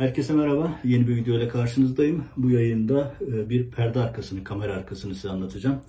[0.00, 0.80] Herkese merhaba.
[0.84, 2.24] Yeni bir video ile karşınızdayım.
[2.36, 5.80] Bu yayında e, bir perde arkasını, kamera arkasını size anlatacağım.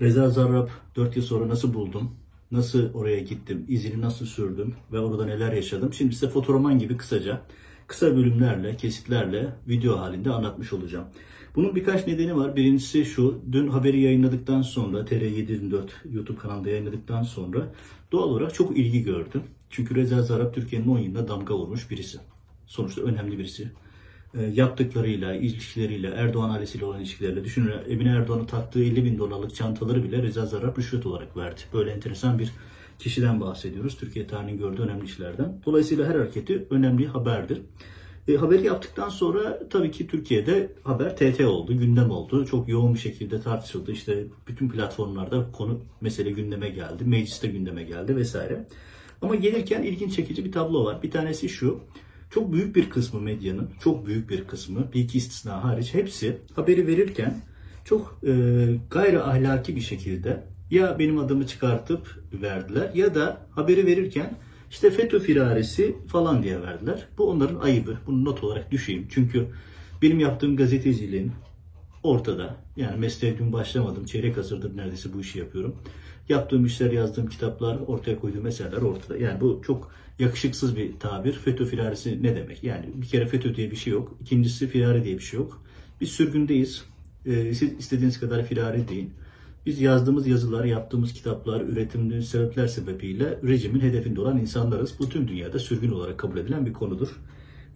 [0.00, 2.10] Reza Zarrab 4 yıl sonra nasıl buldum?
[2.50, 3.64] Nasıl oraya gittim?
[3.68, 4.74] izini nasıl sürdüm?
[4.92, 5.92] Ve orada neler yaşadım?
[5.92, 7.42] Şimdi size fotoroman gibi kısaca,
[7.86, 11.06] kısa bölümlerle, kesitlerle, video halinde anlatmış olacağım.
[11.56, 12.56] Bunun birkaç nedeni var.
[12.56, 17.72] Birincisi şu, dün haberi yayınladıktan sonra, TR724 YouTube kanalında yayınladıktan sonra
[18.12, 19.42] doğal olarak çok ilgi gördüm.
[19.70, 22.18] Çünkü Reza Zarrab Türkiye'nin 10 yılına damga vurmuş birisi
[22.68, 23.70] sonuçta önemli birisi.
[24.34, 30.04] E, yaptıklarıyla, ilişkileriyle, Erdoğan ailesiyle olan ilişkileriyle düşünün Emine Erdoğan'ın taktığı 50 bin dolarlık çantaları
[30.04, 31.60] bile Reza Zarrab rüşvet olarak verdi.
[31.72, 32.52] Böyle enteresan bir
[32.98, 33.96] kişiden bahsediyoruz.
[33.96, 35.60] Türkiye tarihinin gördüğü önemli işlerden.
[35.66, 37.62] Dolayısıyla her hareketi önemli haberdir.
[38.28, 42.46] E, haberi yaptıktan sonra tabii ki Türkiye'de haber TT oldu, gündem oldu.
[42.46, 43.92] Çok yoğun bir şekilde tartışıldı.
[43.92, 47.04] İşte bütün platformlarda konu mesele gündeme geldi.
[47.04, 48.66] Mecliste gündeme geldi vesaire.
[49.22, 51.02] Ama gelirken ilginç çekici bir tablo var.
[51.02, 51.80] Bir tanesi şu.
[52.30, 56.86] Çok büyük bir kısmı medyanın, çok büyük bir kısmı, bir iki istisna hariç hepsi haberi
[56.86, 57.40] verirken
[57.84, 58.32] çok e,
[58.90, 64.38] gayri ahlaki bir şekilde ya benim adımı çıkartıp verdiler ya da haberi verirken
[64.70, 67.08] işte FETÖ firarisi falan diye verdiler.
[67.18, 67.98] Bu onların ayıbı.
[68.06, 69.06] Bunu not olarak düşeyim.
[69.10, 69.46] Çünkü
[70.02, 71.32] benim yaptığım gazeteciliğin
[72.02, 72.56] ortada.
[72.76, 74.04] Yani mesleğe dün başlamadım.
[74.04, 75.76] Çeyrek asırdır neredeyse bu işi yapıyorum.
[76.28, 79.16] Yaptığım işler, yazdığım kitaplar, ortaya koyduğum meseleler ortada.
[79.16, 81.32] Yani bu çok yakışıksız bir tabir.
[81.32, 82.64] FETÖ firarisi ne demek?
[82.64, 84.16] Yani bir kere FETÖ diye bir şey yok.
[84.20, 85.62] İkincisi firari diye bir şey yok.
[86.00, 86.84] Biz sürgündeyiz.
[87.26, 89.10] Ee, siz istediğiniz kadar firari deyin.
[89.66, 94.94] Biz yazdığımız yazılar, yaptığımız kitaplar, üretimli sebepler sebebiyle rejimin hedefinde olan insanlarız.
[94.98, 97.08] Bu tüm dünyada sürgün olarak kabul edilen bir konudur.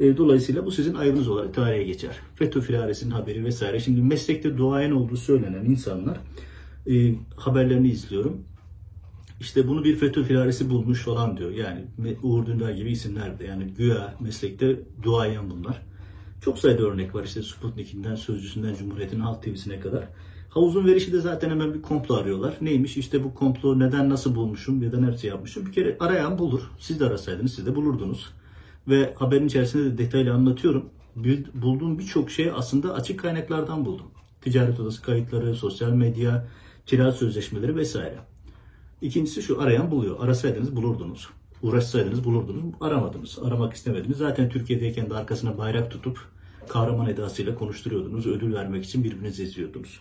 [0.01, 2.17] Ee, dolayısıyla bu sizin ayıbınız olarak tarihe geçer.
[2.35, 3.81] FETÖ firaresinin haberi vesaire.
[3.81, 6.21] Şimdi meslekte duayen olduğu söylenen insanlar
[6.91, 8.45] e, haberlerini izliyorum.
[9.41, 11.51] İşte bunu bir FETÖ firaresi bulmuş falan diyor.
[11.51, 11.85] Yani
[12.23, 13.45] Uğur Dündar gibi isimler de.
[13.45, 15.83] Yani güya meslekte duayen bunlar.
[16.41, 20.09] Çok sayıda örnek var işte Sputnik'inden, Sözcüsü'nden, Cumhuriyet'in Halk TV'sine kadar.
[20.51, 22.55] Havuzun verişi de zaten hemen bir komplo arıyorlar.
[22.61, 25.67] Neymiş işte bu komplo neden nasıl bulmuşum da nerede yapmışım.
[25.67, 26.71] Bir kere arayan bulur.
[26.79, 28.31] Siz de arasaydınız siz de bulurdunuz.
[28.89, 30.91] Ve haberin içerisinde de detaylı anlatıyorum.
[31.55, 34.07] Bulduğum birçok şey aslında açık kaynaklardan buldum.
[34.41, 36.47] Ticaret odası kayıtları, sosyal medya,
[36.87, 38.19] kira sözleşmeleri vesaire.
[39.03, 40.17] İkincisi şu arayan buluyor.
[40.21, 41.29] Arasaydınız bulurdunuz.
[41.63, 42.63] Uğraşsaydınız bulurdunuz.
[42.81, 43.39] Aramadınız.
[43.45, 44.19] Aramak istemediniz.
[44.19, 46.19] Zaten Türkiye'deyken de arkasına bayrak tutup
[46.69, 48.27] kahraman edasıyla konuşturuyordunuz.
[48.27, 50.01] Ödül vermek için birbirinizi izliyordunuz.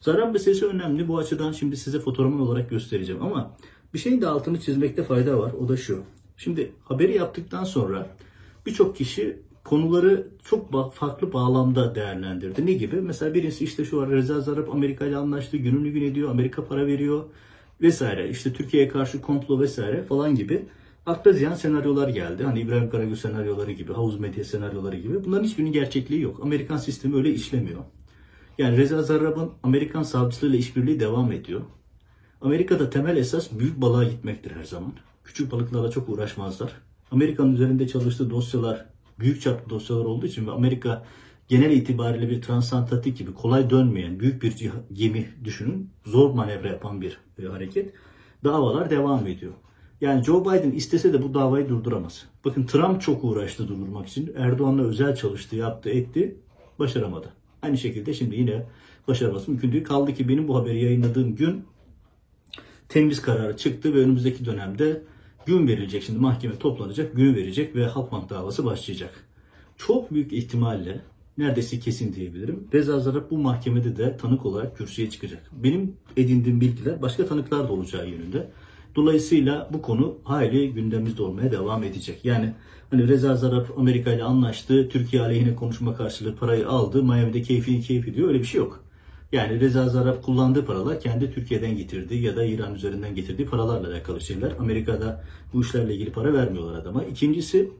[0.00, 1.08] Zarar meselesi önemli.
[1.08, 3.22] Bu açıdan şimdi size fotoğrafını olarak göstereceğim.
[3.22, 3.56] Ama
[3.94, 5.52] bir şeyin de altını çizmekte fayda var.
[5.52, 6.02] O da şu.
[6.36, 8.16] Şimdi haberi yaptıktan sonra
[8.66, 12.66] birçok kişi konuları çok farklı bağlamda değerlendirdi.
[12.66, 13.00] Ne gibi?
[13.00, 16.86] Mesela birisi işte şu var Reza Zarrab Amerika ile anlaştı, gününü gün ediyor, Amerika para
[16.86, 17.24] veriyor
[17.80, 18.28] vesaire.
[18.28, 20.66] İşte Türkiye'ye karşı komplo vesaire falan gibi
[21.06, 22.44] akla ziyan senaryolar geldi.
[22.44, 25.24] Hani İbrahim Karagül senaryoları gibi, havuz medya senaryoları gibi.
[25.24, 26.40] Bunların hiçbirinin gerçekliği yok.
[26.42, 27.80] Amerikan sistemi öyle işlemiyor.
[28.58, 31.60] Yani Reza Zarrab'ın Amerikan savcılığıyla işbirliği devam ediyor.
[32.40, 34.92] Amerika'da temel esas büyük balığa gitmektir her zaman.
[35.24, 36.72] Küçük balıklarla çok uğraşmazlar.
[37.10, 41.04] Amerika'nın üzerinde çalıştığı dosyalar büyük çaplı dosyalar olduğu için ve Amerika
[41.48, 45.90] genel itibariyle bir transatlantik gibi kolay dönmeyen büyük bir gemi düşünün.
[46.06, 47.94] Zor manevra yapan bir e, hareket.
[48.44, 49.52] Davalar devam ediyor.
[50.00, 52.26] Yani Joe Biden istese de bu davayı durduramaz.
[52.44, 54.32] Bakın Trump çok uğraştı durdurmak için.
[54.36, 56.36] Erdoğan'la özel çalıştı, yaptı, etti.
[56.78, 57.32] Başaramadı.
[57.62, 58.66] Aynı şekilde şimdi yine
[59.08, 59.84] başaraması mümkün değil.
[59.84, 61.64] Kaldı ki benim bu haberi yayınladığım gün
[62.88, 65.02] temiz kararı çıktı ve önümüzdeki dönemde
[65.46, 66.02] gün verilecek.
[66.02, 69.24] Şimdi mahkeme toplanacak, günü verecek ve Halkbank davası başlayacak.
[69.76, 71.00] Çok büyük ihtimalle
[71.38, 72.68] neredeyse kesin diyebilirim.
[72.74, 75.50] Reza Zarrab bu mahkemede de tanık olarak kürsüye çıkacak.
[75.52, 78.50] Benim edindiğim bilgiler başka tanıklar da olacağı yönünde.
[78.96, 82.24] Dolayısıyla bu konu hayli gündemimizde olmaya devam edecek.
[82.24, 82.52] Yani
[82.90, 88.14] hani Reza Zarrab Amerika ile anlaştı, Türkiye aleyhine konuşma karşılığı parayı aldı, Miami'de keyfi keyfi
[88.14, 88.84] diyor öyle bir şey yok.
[89.32, 94.20] Yani Reza Zarrab kullandığı paralar kendi Türkiye'den getirdiği ya da İran üzerinden getirdiği paralarla alakalı
[94.20, 94.52] şeyler.
[94.58, 97.04] Amerika'da bu işlerle ilgili para vermiyorlar adama.
[97.04, 97.70] İkincisi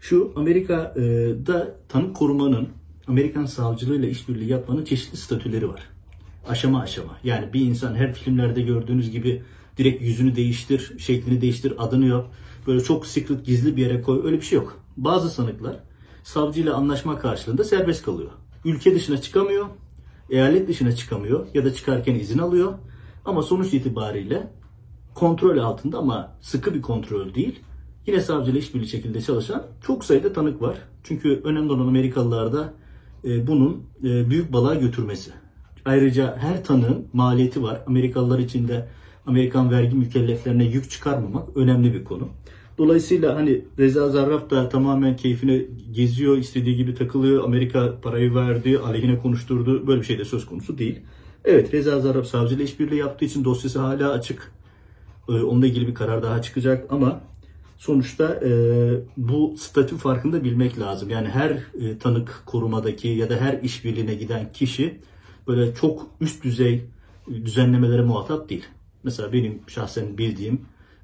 [0.00, 2.68] şu Amerika'da tanık korumanın
[3.06, 5.80] Amerikan savcılığıyla işbirliği yapmanın çeşitli statüleri var.
[6.48, 7.18] Aşama aşama.
[7.24, 9.42] Yani bir insan her filmlerde gördüğünüz gibi
[9.78, 12.32] direkt yüzünü değiştir, şeklini değiştir, adını yap.
[12.66, 14.20] Böyle çok secret gizli bir yere koy.
[14.24, 14.80] Öyle bir şey yok.
[14.96, 15.76] Bazı sanıklar
[16.22, 18.30] savcıyla anlaşma karşılığında serbest kalıyor.
[18.64, 19.66] Ülke dışına çıkamıyor,
[20.30, 22.74] eyalet dışına çıkamıyor ya da çıkarken izin alıyor.
[23.24, 24.50] Ama sonuç itibariyle
[25.14, 27.60] kontrol altında ama sıkı bir kontrol değil.
[28.06, 30.76] Yine savcıyla işbirliği şekilde çalışan çok sayıda tanık var.
[31.02, 32.74] Çünkü önemli olan Amerikalılarda
[33.24, 35.30] e, bunun e, büyük balığa götürmesi.
[35.84, 37.82] Ayrıca her tanığın maliyeti var.
[37.86, 38.88] Amerikalılar için de
[39.26, 42.28] Amerikan vergi mükelleflerine yük çıkarmamak önemli bir konu.
[42.80, 47.44] Dolayısıyla hani Reza Zarrab da tamamen keyfine geziyor, istediği gibi takılıyor.
[47.44, 49.86] Amerika parayı verdi, aleyhine konuşturdu.
[49.86, 51.00] Böyle bir şey de söz konusu değil.
[51.44, 54.52] Evet Reza Zarrab savcıyla işbirliği yaptığı için dosyası hala açık.
[55.28, 57.20] Ee, onunla ilgili bir karar daha çıkacak ama
[57.78, 58.50] sonuçta e,
[59.16, 61.10] bu statü farkını da bilmek lazım.
[61.10, 65.00] Yani her e, tanık korumadaki ya da her işbirliğine giden kişi
[65.48, 66.84] böyle çok üst düzey
[67.28, 68.64] düzenlemelere muhatap değil.
[69.04, 70.60] Mesela benim şahsen bildiğim e,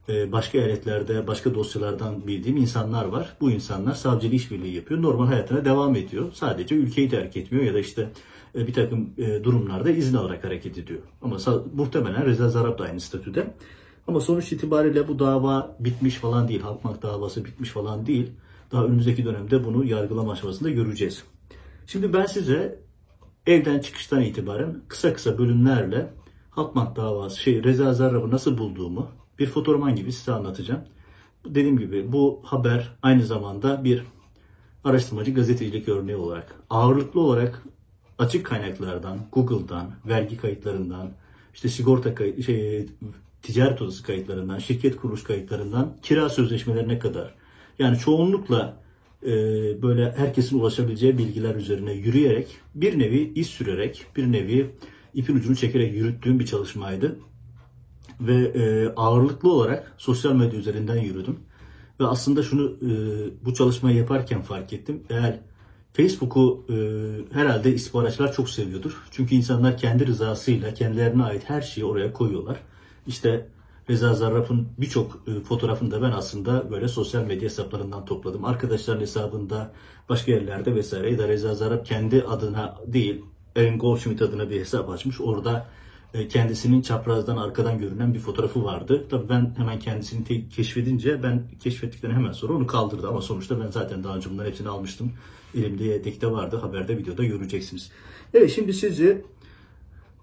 [0.08, 3.36] başka eyaletlerde, başka dosyalardan bildiğim insanlar var.
[3.40, 5.02] Bu insanlar savcıyla işbirliği yapıyor.
[5.02, 6.32] Normal hayatına devam ediyor.
[6.34, 8.08] Sadece ülkeyi terk etmiyor ya da işte
[8.54, 11.00] e, bir takım e, durumlarda izin alarak hareket ediyor.
[11.22, 11.36] Ama
[11.74, 13.54] muhtemelen Reza Zarrab da aynı statüde.
[14.08, 16.60] Ama sonuç itibariyle bu dava bitmiş falan değil.
[16.60, 18.30] Halkmak davası bitmiş falan değil.
[18.72, 21.22] Daha önümüzdeki dönemde bunu yargılama aşamasında göreceğiz.
[21.86, 22.80] Şimdi ben size
[23.46, 26.12] evden çıkıştan itibaren kısa kısa bölümlerle
[26.56, 29.08] Halkmak davası, şey Reza Zarrab'ı nasıl bulduğumu
[29.38, 30.80] bir fotoğraman gibi size anlatacağım.
[31.44, 34.02] Dediğim gibi bu haber aynı zamanda bir
[34.84, 37.62] araştırmacı gazetecilik örneği olarak ağırlıklı olarak
[38.18, 41.10] açık kaynaklardan, Google'dan, vergi kayıtlarından,
[41.54, 42.86] işte sigorta kayıt, şey,
[43.42, 47.34] ticaret odası kayıtlarından, şirket kuruluş kayıtlarından kira sözleşmelerine kadar
[47.78, 48.76] yani çoğunlukla
[49.22, 49.32] e,
[49.82, 54.70] böyle herkesin ulaşabileceği bilgiler üzerine yürüyerek bir nevi iz sürerek bir nevi
[55.14, 57.18] ipin ucunu çekerek yürüttüğüm bir çalışmaydı.
[58.20, 61.36] Ve e, ağırlıklı olarak sosyal medya üzerinden yürüdüm.
[62.00, 62.90] Ve aslında şunu e,
[63.44, 65.02] bu çalışmayı yaparken fark ettim.
[65.10, 65.40] Eğer
[65.92, 66.76] Facebook'u e,
[67.34, 69.02] herhalde istihbaratçılar çok seviyordur.
[69.10, 72.56] Çünkü insanlar kendi rızasıyla kendilerine ait her şeyi oraya koyuyorlar.
[73.06, 73.48] İşte
[73.90, 78.44] Reza Zarrab'ın birçok e, fotoğrafını da ben aslında böyle sosyal medya hesaplarından topladım.
[78.44, 79.72] Arkadaşların hesabında,
[80.08, 81.10] başka yerlerde vesaire.
[81.10, 83.22] Ya da Reza Zarrab kendi adına değil,
[83.56, 85.20] Aaron Goldschmidt adına bir hesap açmış.
[85.20, 85.66] Orada
[86.28, 89.04] kendisinin çaprazdan arkadan görünen bir fotoğrafı vardı.
[89.10, 94.04] Tabii ben hemen kendisini keşfedince ben keşfettikten hemen sonra onu kaldırdı ama sonuçta ben zaten
[94.04, 95.12] daha önce bunların hepsini almıştım.
[95.54, 96.56] Elimde yedekte vardı.
[96.56, 97.90] Haberde videoda göreceksiniz.
[98.34, 99.24] Evet şimdi sizi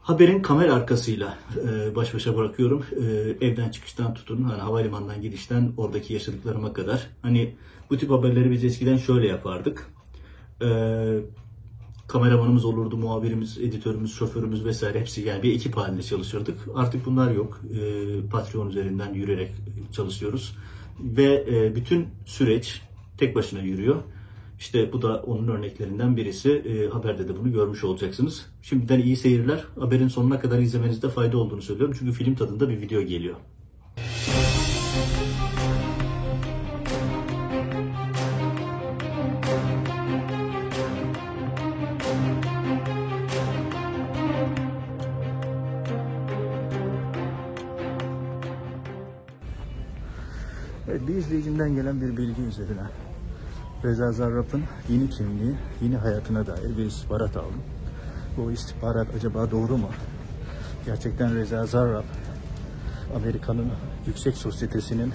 [0.01, 1.38] haberin kamera arkasıyla
[1.68, 2.86] e, baş başa bırakıyorum.
[2.92, 7.07] E, evden çıkıştan tutun, hani havalimanından gidişten oradaki yaşadıklarıma kadar.
[7.22, 7.56] Hani
[7.90, 9.92] bu tip haberleri biz eskiden şöyle yapardık.
[10.62, 10.68] E,
[12.13, 16.57] kameramanımız olurdu, muhabirimiz, editörümüz, şoförümüz vesaire hepsi yani bir ekip halinde çalışırdık.
[16.75, 17.62] Artık bunlar yok.
[17.74, 17.81] E,
[18.31, 19.51] Patreon üzerinden yürüyerek
[19.92, 20.56] çalışıyoruz.
[21.00, 22.81] Ve e, bütün süreç
[23.18, 23.95] tek başına yürüyor.
[24.60, 26.51] İşte bu da onun örneklerinden birisi.
[26.51, 28.45] E, haberde de bunu görmüş olacaksınız.
[28.62, 29.63] Şimdiden iyi seyirler.
[29.80, 31.95] Haberin sonuna kadar izlemenizde fayda olduğunu söylüyorum.
[32.00, 33.36] Çünkü film tadında bir video geliyor.
[51.33, 52.81] İzleyicimden gelen bir bilgi üzerine
[53.83, 57.62] Reza Zarrab'ın yeni kimliği, yeni hayatına dair bir istihbarat aldım.
[58.38, 59.89] Bu istihbarat acaba doğru mu?
[60.85, 62.03] Gerçekten Reza Zarrab
[63.15, 63.71] Amerika'nın
[64.07, 65.13] yüksek sosyetesinin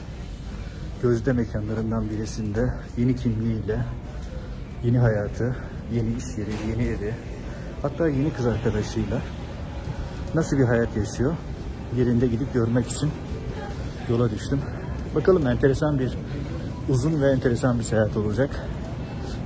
[1.02, 3.84] gözde mekanlarından birisinde yeni kimliğiyle
[4.84, 5.56] yeni hayatı,
[5.92, 7.14] yeni iş yeri, yeni evi,
[7.82, 9.20] hatta yeni kız arkadaşıyla
[10.34, 11.34] nasıl bir hayat yaşıyor?
[11.96, 13.10] Yerinde gidip görmek için
[14.08, 14.60] yola düştüm.
[15.18, 16.12] Bakalım enteresan bir,
[16.88, 18.50] uzun ve enteresan bir seyahat olacak.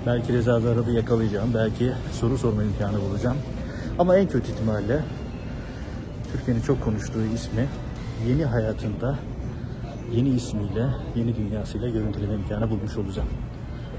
[0.06, 3.36] Belki Reza Zarrab'ı yakalayacağım, belki soru sorma imkanı bulacağım.
[3.98, 5.00] Ama en kötü ihtimalle
[6.32, 7.68] Türkiye'nin çok konuştuğu ismi
[8.28, 9.18] yeni hayatında
[10.12, 10.86] yeni ismiyle,
[11.16, 13.28] yeni dünyasıyla görüntüleme imkanı bulmuş olacağım.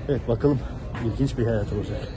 [0.10, 0.60] Evet bakalım
[1.06, 2.08] ilginç bir hayat olacak.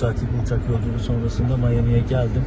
[0.00, 2.44] Saatlik bir uçak yolculuğu sonrasında Miami'ye geldim.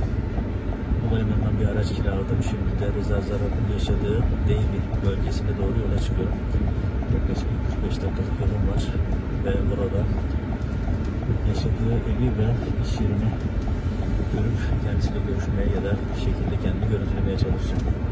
[1.04, 2.40] Havalimanından bir araç kiraladım.
[2.50, 4.18] Şimdi de Reza Zarrab'ın yaşadığı
[4.48, 6.38] Davie bölgesine doğru yola çıkıyorum.
[7.16, 8.84] Yaklaşık 45 dakikalık yolum var
[9.46, 10.02] ve burada
[11.50, 12.48] yaşadığı evi ve
[12.84, 13.30] iş yerini
[14.34, 18.03] görüp kendisiyle görüşmeye ya da bir şekilde kendini görüntülemeye çalışacağım.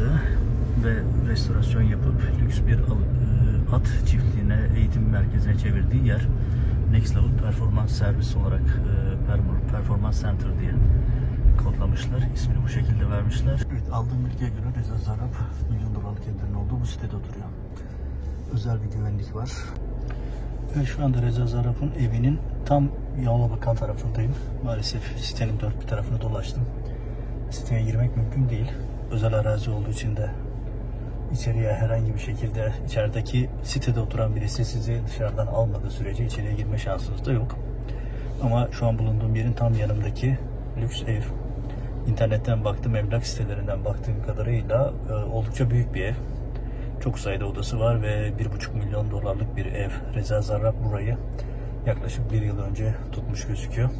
[0.00, 0.20] Yeni aldığı
[0.84, 6.26] ve restorasyon yapıp lüks bir e, at çiftliğine, eğitim merkezine çevirdiği yer.
[6.92, 10.72] Next Level Performance Servis olarak e, Performance Center diye
[11.64, 12.28] kodlamışlar.
[12.34, 13.60] İsmini bu şekilde vermişler.
[13.72, 15.34] Evet, aldığım bilgiye göre Reza Zarap
[15.70, 17.46] milyon dolarlık evlerin olduğu bu sitede oturuyor.
[18.52, 19.50] Özel bir güvenlik var.
[20.76, 22.88] Ben şu anda Reza Zarap'ın evinin tam
[23.50, 24.34] bakan tarafındayım.
[24.64, 26.62] Maalesef sitenin dört bir tarafını dolaştım.
[27.50, 28.72] Siteye girmek mümkün değil.
[29.10, 30.30] Özel arazi olduğu için de
[31.32, 37.26] içeriye herhangi bir şekilde içerideki sitede oturan birisi sizi dışarıdan almadığı sürece içeriye girme şansınız
[37.26, 37.56] da yok.
[38.42, 40.38] Ama şu an bulunduğum yerin tam yanındaki
[40.80, 41.22] lüks ev.
[42.08, 46.14] İnternetten baktım, emlak sitelerinden baktığım kadarıyla e, oldukça büyük bir ev.
[47.00, 49.90] Çok sayıda odası var ve 1,5 milyon dolarlık bir ev.
[50.14, 51.16] Reza Zarrab burayı
[51.86, 53.90] yaklaşık bir yıl önce tutmuş gözüküyor.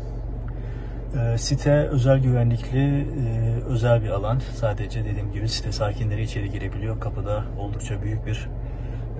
[1.18, 4.38] E, site özel güvenlikli, e, özel bir alan.
[4.54, 7.00] Sadece dediğim gibi site sakinleri içeri girebiliyor.
[7.00, 8.48] Kapıda oldukça büyük bir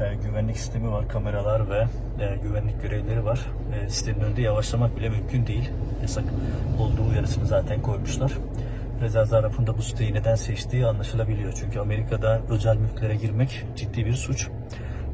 [0.00, 1.86] e, güvenlik sistemi var, kameralar ve
[2.24, 3.40] e, güvenlik görevlileri var.
[3.74, 5.70] E, sitenin önünde yavaşlamak bile mümkün değil.
[6.02, 6.24] Yasak
[6.78, 8.32] olduğu uyarısını zaten koymuşlar.
[9.02, 11.52] Reza Zarrab'ın da bu siteyi neden seçtiği anlaşılabiliyor.
[11.52, 14.48] Çünkü Amerika'da özel mülklere girmek ciddi bir suç.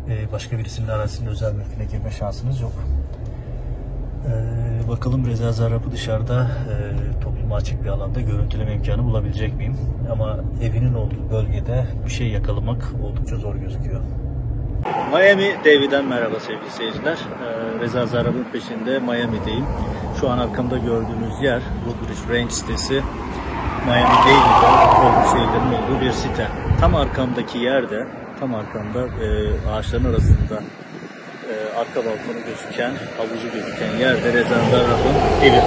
[0.08, 2.72] E, başka birisinin arazisinin özel mülküne girme şansınız yok.
[4.26, 6.74] Ee, bakalım Reza Zarrab'ı dışarıda e,
[7.20, 9.76] topluma açık bir alanda görüntüleme imkanı bulabilecek miyim?
[10.12, 14.00] Ama evinin olduğu bölgede bir şey yakalamak oldukça zor gözüküyor.
[15.12, 17.16] Miami Davy'den merhaba sevgili seyirciler.
[17.16, 19.64] Ee, Reza Zarrab'ın peşinde Miami'deyim.
[20.20, 23.02] Şu an arkamda gördüğünüz yer Woodbridge Range sitesi.
[23.86, 24.68] Miami Davy'de
[25.02, 26.48] Robert seyirlerin olduğu bir site.
[26.80, 28.06] Tam arkamdaki yerde,
[28.40, 30.62] tam arkamda e, ağaçların arasında
[31.52, 35.60] e, arka balkonu gözüken, havuzu gözüken yerde Reza Zarrab'ın evi.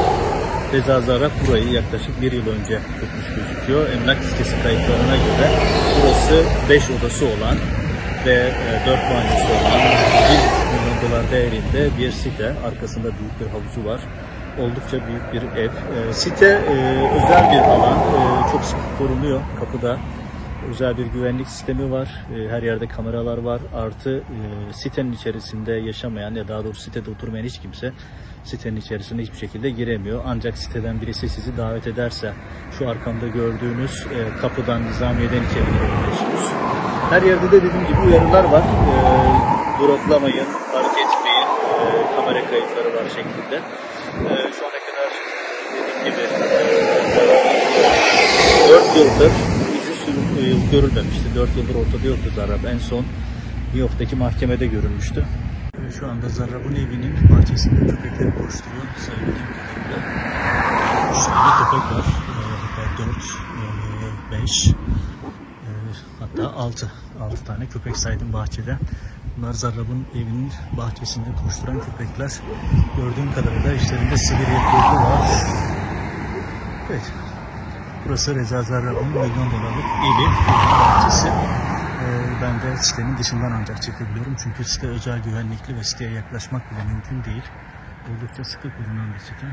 [0.73, 3.89] Reza Zarrab burayı yaklaşık bir yıl önce tutmuş gözüküyor.
[3.89, 5.47] Emlak sitesi kayıtlarına göre
[6.01, 7.57] burası 5 odası olan
[8.25, 12.53] ve e, 4 banyosu olan 1,5 milyon dolar değerinde bir site.
[12.67, 14.01] Arkasında büyük bir havuzu var.
[14.59, 15.69] Oldukça büyük bir ev.
[15.69, 16.75] E, site e,
[17.15, 17.97] özel bir alan.
[17.99, 19.97] E, çok sıkı korunuyor kapıda
[20.69, 22.25] özel bir güvenlik sistemi var.
[22.35, 23.61] E, her yerde kameralar var.
[23.75, 27.91] Artı e, sitenin içerisinde yaşamayan ya daha doğrusu sitede oturmayan hiç kimse
[28.43, 30.23] sitenin içerisine hiçbir şekilde giremiyor.
[30.27, 32.33] Ancak siteden birisi sizi davet ederse
[32.77, 36.53] şu arkamda gördüğünüz e, kapıdan Nizamiye'den içeri girebiliyorsunuz.
[37.09, 38.63] Her yerde de dediğim gibi uyarılar var.
[39.79, 41.47] Duraklamayın, park etmeyin,
[42.15, 43.61] kamera kayıtları var şeklinde.
[44.59, 45.11] Şu ana kadar
[45.73, 46.21] dediğim gibi
[48.69, 49.48] 4 yıldır
[50.71, 51.35] görülmemişti.
[51.35, 52.63] 4 yıldır ortada yoktu Zarrab.
[52.63, 53.05] En son
[53.63, 55.25] New York'taki mahkemede görülmüştü.
[55.99, 58.83] Şu anda Zarrab'ın evinin bahçesinde köpekleri koşturuyor.
[58.97, 59.05] 3
[61.25, 62.05] tane köpek var.
[62.75, 63.03] Hatta
[64.31, 64.67] 4, 5,
[66.19, 66.91] hatta 6.
[67.21, 68.77] 6 tane köpek saydım bahçede.
[69.37, 72.31] Bunlar Zarrab'ın evinin bahçesinde koşturan köpekler.
[72.97, 75.29] Gördüğüm kadarıyla işlerinde sivri yapıyordu var.
[76.89, 77.11] Evet,
[78.09, 80.25] Burası Reza Zarrab'ın milyon dolarlık evi,
[80.79, 81.27] bahçesi.
[81.27, 84.35] Ee, ben de sitenin dışından ancak çekebiliyorum.
[84.43, 87.43] Çünkü site özel güvenlikli ve siteye yaklaşmak bile mümkün değil.
[88.09, 89.47] Oldukça sıkı bulunan bir site.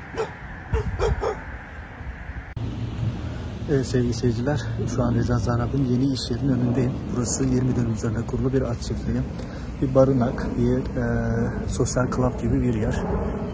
[3.70, 4.60] Evet sevgili seyirciler,
[4.94, 6.92] şu an Reza Zarrab'ın yeni iş yerinin önündeyim.
[7.16, 9.20] Burası 20 dönüm üzerine kurulu bir at çiftliği.
[9.82, 11.06] Bir barınak, bir e,
[11.68, 13.02] sosyal club gibi bir yer.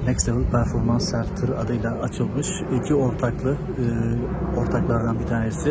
[0.06, 2.46] Next Level Performance Center adıyla açılmış.
[2.80, 3.84] İki ortaklı, e,
[4.60, 5.70] ortaklardan bir tanesi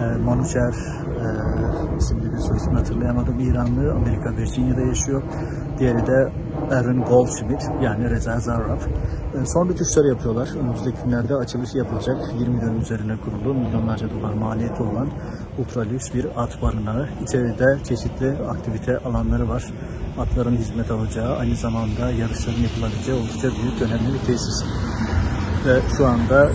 [0.00, 0.74] e, Manucher
[1.22, 1.26] e,
[1.98, 3.40] isimli bir soy ismini hatırlayamadım.
[3.40, 5.22] İranlı, Amerika Virginia'da yaşıyor.
[5.78, 6.32] Diğeri de
[6.70, 8.80] Aaron Goldschmidt yani Reza Zarrab.
[9.34, 10.48] E, son rütuşları yapıyorlar.
[10.60, 12.16] Önümüzdeki günlerde açılışı yapılacak.
[12.38, 15.08] 20 dönüm üzerine kurulu milyonlarca dolar maliyeti olan
[15.58, 17.08] ultra bir at barınağı.
[17.22, 19.64] İçeride çeşitli aktivite alanları var.
[20.18, 24.64] Atların hizmet alacağı, aynı zamanda yarışların yapılabileceği oldukça büyük, önemli bir tesis.
[25.66, 26.52] Ve şu anda e,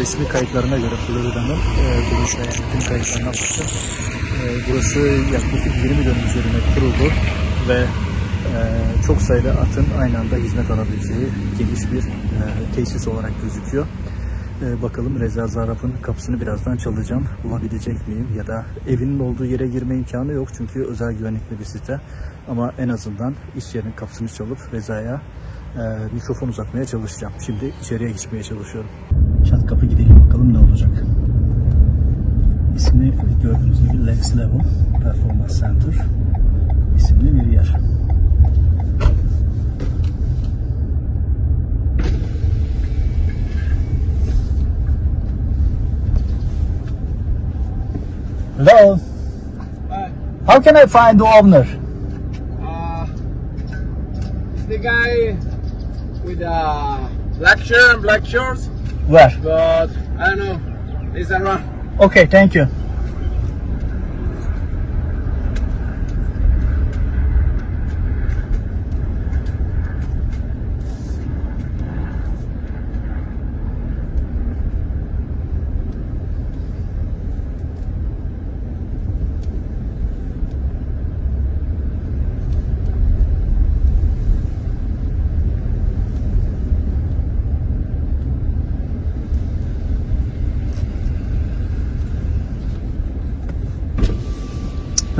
[0.00, 3.66] resmi kayıtlarına göre Florida'nın e, Burası bütün kayıtlarına baktım.
[4.42, 4.98] E, burası
[5.32, 7.12] yaklaşık 20 dönüm üzerine kuruldu
[7.68, 8.60] ve e,
[9.06, 12.04] çok sayıda atın aynı anda hizmet alabileceği geniş bir e,
[12.74, 13.86] tesis olarak gözüküyor.
[14.62, 17.24] Ee, bakalım Reza Zarrab'ın kapısını birazdan çalacağım.
[17.44, 18.28] Bulabilecek miyim?
[18.36, 20.48] Ya da evinin olduğu yere girme imkanı yok.
[20.56, 22.00] Çünkü özel güvenlikli bir site.
[22.48, 25.20] Ama en azından iş yerinin kapısını çalıp Reza'ya
[25.74, 27.32] e, mikrofon uzatmaya çalışacağım.
[27.46, 28.90] Şimdi içeriye geçmeye çalışıyorum.
[29.50, 30.90] Çat kapı gidelim bakalım ne olacak.
[32.76, 34.60] İsmi gördüğünüz gibi Lex Level
[35.02, 35.94] Performance Center
[36.96, 37.76] isimli bir yer.
[48.56, 48.96] Hello.
[49.90, 50.10] Hi.
[50.46, 51.66] How can I find the owner?
[52.62, 53.06] Uh,
[54.54, 55.36] it's the guy
[56.24, 57.08] with uh,
[57.38, 58.66] black shirt and black shorts,
[59.08, 59.30] Where?
[59.42, 61.12] but I don't know.
[61.14, 61.64] It's around.
[62.00, 62.66] Okay, thank you.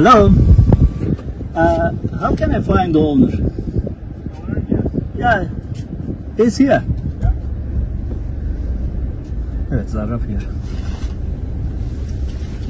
[0.06, 0.30] Hello.
[1.56, 3.26] Uh, how can I find the owner?
[5.18, 5.48] Yeah,
[6.36, 6.84] he's here.
[9.72, 10.46] Evet, Zarrab here.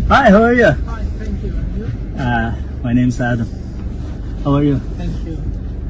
[0.09, 0.65] Hi, how are you?
[0.65, 1.53] Hi, thank you.
[1.53, 2.19] And you?
[2.19, 3.49] Uh, my name's Adam.
[4.43, 4.79] How are you?
[4.97, 5.37] Thank you.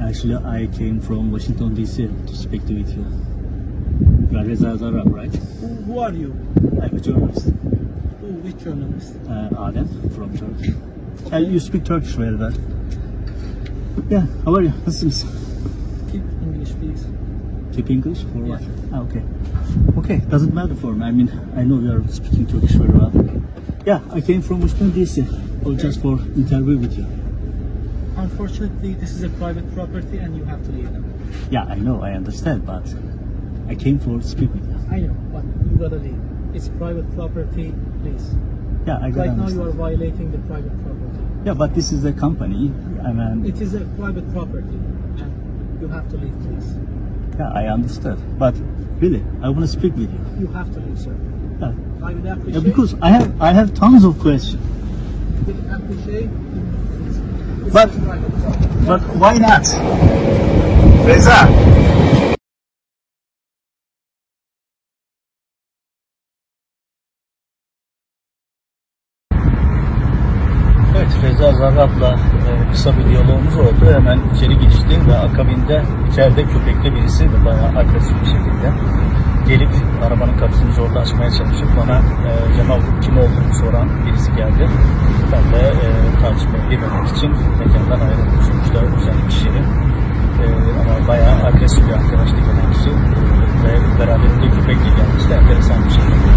[0.02, 3.06] Actually, I came from Washington DC to speak to with you.
[4.32, 4.74] You are Reza
[5.14, 5.32] right?
[5.62, 6.34] Who, who are you?
[6.82, 7.50] I'm a journalist.
[8.18, 9.14] Who, which journalist?
[9.28, 10.74] Uh, Adem from Turkey.
[11.32, 12.52] Uh, you speak Turkish very well.
[14.08, 14.72] Yeah, how are you?
[14.86, 15.26] Nasılsınız?
[16.12, 17.06] Keep English, please.
[17.72, 18.62] Keep English for what?
[18.92, 19.22] Ah, okay.
[19.98, 21.04] Okay, doesn't matter for me.
[21.04, 23.12] I mean, I know you are speaking Turkish very well.
[23.86, 25.24] Yeah, I came from Washington DC.
[25.64, 27.06] Or just for interview with you.
[28.16, 31.04] Unfortunately, this is a private property and you have to leave them.
[31.50, 32.86] Yeah, I know, I understand, but
[33.68, 34.78] I came for speak with you.
[34.90, 36.20] I know, but you gotta leave.
[36.54, 38.36] It's private property, please.
[38.86, 41.05] Yeah, I got Right now you are violating the private property.
[41.46, 42.72] Yeah, but this is a company.
[43.06, 44.66] I mean, It is a private property
[45.22, 46.74] and you have to leave, please.
[47.38, 48.18] yeah, I understood.
[48.36, 48.56] But
[48.98, 50.20] really, I want to speak with you.
[50.40, 51.14] You have to leave, sir.
[51.60, 51.72] Yeah,
[52.02, 52.54] I would appreciate.
[52.54, 54.60] yeah, because I have I have tons of questions.
[55.46, 57.72] would appreciate please.
[57.72, 58.86] But- is private property.
[58.86, 59.64] But why not?
[61.06, 61.38] Reza.
[71.76, 73.92] Zarrab'la e, kısa bir diyalogumuz oldu.
[73.92, 78.68] Hemen içeri geçti ve akabinde içeride köpekli birisi de bayağı agresif bir şekilde
[79.48, 79.70] gelip
[80.06, 84.68] arabanın kapısını zorla açmaya çalışıp bana e, Cemal kim olduğunu soran birisi geldi.
[85.32, 85.86] Ben de e,
[86.22, 88.42] tartışmaya girmemek için mekandan ayrıldım.
[88.48, 89.62] Sonuçta özel iş yeri.
[90.42, 90.46] E,
[90.80, 92.90] ama bayağı agresif bir arkadaştı gelen kişi.
[92.90, 93.18] E,
[93.64, 95.32] ve beraberinde köpekle gelmişti.
[95.40, 96.30] Enteresan bir şekilde.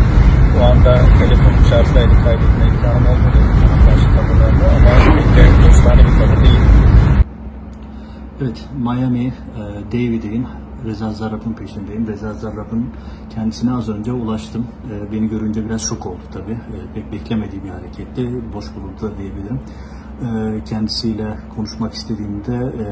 [0.60, 2.23] O anda telefonum şarjdaydı.
[2.23, 3.38] Kaybetme imkanım olmadı.
[3.62, 6.60] Bana karşı tavırlarla ama pek de dostane bir tavır değil.
[8.41, 9.32] Evet, Miami e,
[9.91, 10.45] David'in
[10.86, 12.08] Reza Zarrab'ın peşindeyim.
[12.08, 12.86] Reza Zarrab'ın
[13.36, 14.67] kendisine az önce ulaştım.
[14.91, 16.52] E, beni görünce biraz şok oldu tabii.
[16.52, 18.41] E, pek beklemediği bir hareketti.
[18.54, 19.60] Boş bulundu diyebilirim.
[20.21, 22.86] E, kendisiyle konuşmak istediğimde e,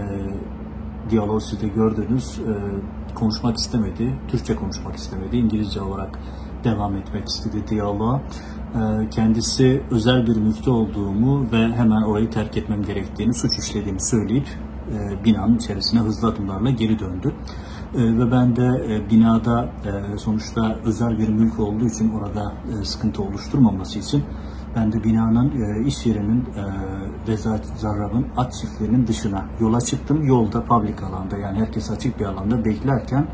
[1.10, 2.40] diyaloğu siz de gördünüz.
[2.40, 2.54] E,
[3.16, 4.16] konuşmak istemedi.
[4.28, 5.38] Türkçe konuşmak istemedi.
[5.38, 6.20] İngilizce olarak
[6.64, 8.22] devam etmek istedi diyaloğa.
[8.76, 14.48] E, kendisi özel bir mülkte olduğumu ve hemen orayı terk etmem gerektiğini, suç işlediğimi söyleyip
[14.94, 17.34] e, binanın içerisine hızlı adımlarla geri döndü.
[17.96, 19.70] E, ve ben de e, binada
[20.18, 24.24] sonuçta özel bir mülk olduğu için orada sıkıntı oluşturmaması için
[24.76, 25.52] ben de binanın
[25.86, 26.64] iş yerinin e,
[27.28, 30.24] Reza Zarrab'ın at çiftliğinin dışına yola çıktım.
[30.24, 33.28] Yolda public alanda yani herkes açık bir alanda beklerken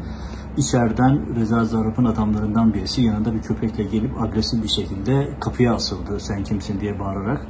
[0.58, 6.44] içeriden Reza Zarrab'ın adamlarından birisi yanında bir köpekle gelip agresif bir şekilde kapıya asıldı sen
[6.44, 7.48] kimsin diye bağırarak.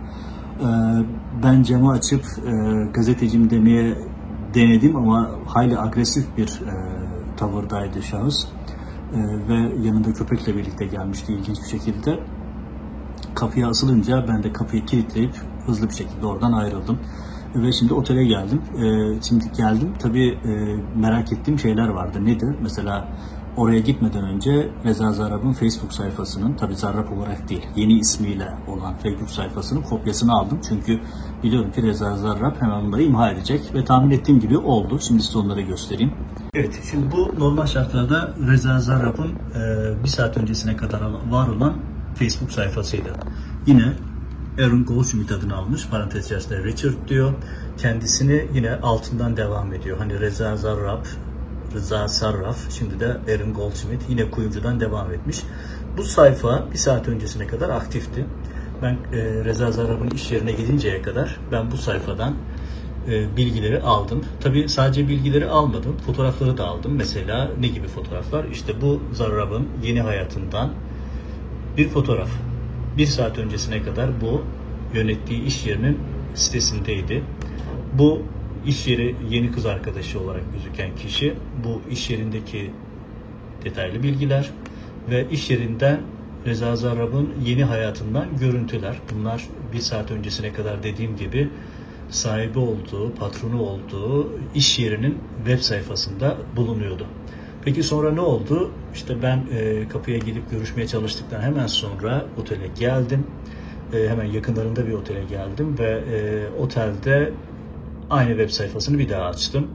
[0.60, 0.66] Ee,
[1.44, 2.52] ben camı açıp e,
[2.94, 3.98] gazetecim demeye
[4.54, 6.74] denedim ama hayli agresif bir e,
[7.38, 8.46] tavırdaydı şahıs.
[8.46, 12.20] E, ve yanında köpekle birlikte gelmişti ilginç bir şekilde.
[13.36, 15.36] Kapıya asılınca ben de kapıyı kilitleyip
[15.66, 17.00] hızlı bir şekilde oradan ayrıldım.
[17.56, 18.62] Ve şimdi otele geldim.
[18.78, 19.94] Ee, şimdi geldim.
[20.00, 22.26] Tabii e, merak ettiğim şeyler vardı.
[22.26, 22.56] Nedir?
[22.62, 23.08] Mesela
[23.58, 29.30] oraya gitmeden önce Reza Zarrab'ın Facebook sayfasının, tabii Zarrab olarak değil, yeni ismiyle olan Facebook
[29.30, 30.60] sayfasının kopyasını aldım.
[30.70, 31.00] Çünkü
[31.44, 35.00] biliyorum ki Reza Zarrab hemen bunları imha edecek ve tahmin ettiğim gibi oldu.
[35.08, 36.12] Şimdi size onları göstereyim.
[36.54, 41.74] Evet, şimdi bu normal şartlarda Reza Zarrab'ın e, bir saat öncesine kadar var olan
[42.16, 43.14] Facebook sayfasıydı.
[43.68, 43.94] Yine
[44.60, 45.88] Aaron Goldsmith adını almış.
[45.88, 47.34] Parantez içerisinde Richard diyor.
[47.78, 49.98] Kendisini yine altından devam ediyor.
[49.98, 51.06] Hani Reza Zarrab,
[51.74, 55.40] Rıza Sarraf, şimdi de Aaron Goldsmith yine kuyumcudan devam etmiş.
[55.98, 58.26] Bu sayfa bir saat öncesine kadar aktifti.
[58.82, 62.34] Ben e, Reza Zarrab'ın iş yerine gidinceye kadar ben bu sayfadan
[63.10, 64.26] e, bilgileri aldım.
[64.42, 66.96] Tabii sadece bilgileri almadım, fotoğrafları da aldım.
[66.96, 68.46] Mesela ne gibi fotoğraflar?
[68.46, 70.70] İşte bu Zarrab'ın yeni hayatından
[71.78, 72.30] bir fotoğraf.
[72.98, 74.42] Bir saat öncesine kadar bu
[74.94, 76.00] yönettiği iş yerinin
[76.34, 77.24] sitesindeydi.
[77.94, 78.22] Bu
[78.68, 82.72] iş yeri yeni kız arkadaşı olarak gözüken kişi bu iş yerindeki
[83.64, 84.50] detaylı bilgiler
[85.10, 86.02] ve iş yerinden
[86.46, 88.96] Reza Zarrab'ın yeni hayatından görüntüler.
[89.14, 91.50] Bunlar bir saat öncesine kadar dediğim gibi
[92.10, 97.08] sahibi olduğu, patronu olduğu iş yerinin web sayfasında bulunuyordu.
[97.66, 98.72] Peki sonra ne oldu?
[98.94, 103.28] İşte ben e, kapıya gidip görüşmeye çalıştıktan hemen sonra otele geldim.
[103.94, 107.32] E, hemen yakınlarında bir otele geldim ve e, otelde
[108.14, 109.68] aynı web sayfasını bir daha açtım.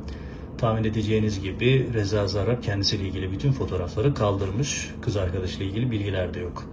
[0.58, 4.90] Tahmin edeceğiniz gibi Reza Zarrab kendisiyle ilgili bütün fotoğrafları kaldırmış.
[5.02, 6.64] Kız arkadaşıyla ilgili bilgiler de yok.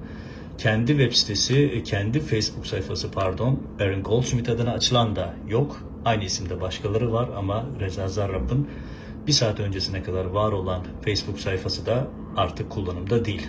[0.57, 5.81] Kendi web sitesi, kendi Facebook sayfası pardon, Aaron Goldschmidt adına açılan da yok.
[6.05, 8.67] Aynı isimde başkaları var ama Reza Zarrab'ın
[9.27, 13.47] bir saat öncesine kadar var olan Facebook sayfası da artık kullanımda değil.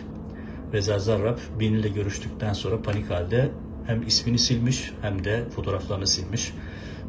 [0.72, 3.50] Reza Zarrab Bin ile görüştükten sonra panik halde
[3.86, 6.52] hem ismini silmiş hem de fotoğraflarını silmiş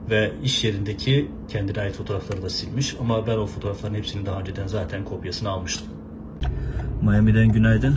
[0.10, 4.67] ve iş yerindeki kendine ait fotoğrafları da silmiş ama ben o fotoğrafların hepsini daha önceden
[4.67, 5.88] zaten kopyasını almıştım.
[7.02, 7.96] Miami'den günaydın.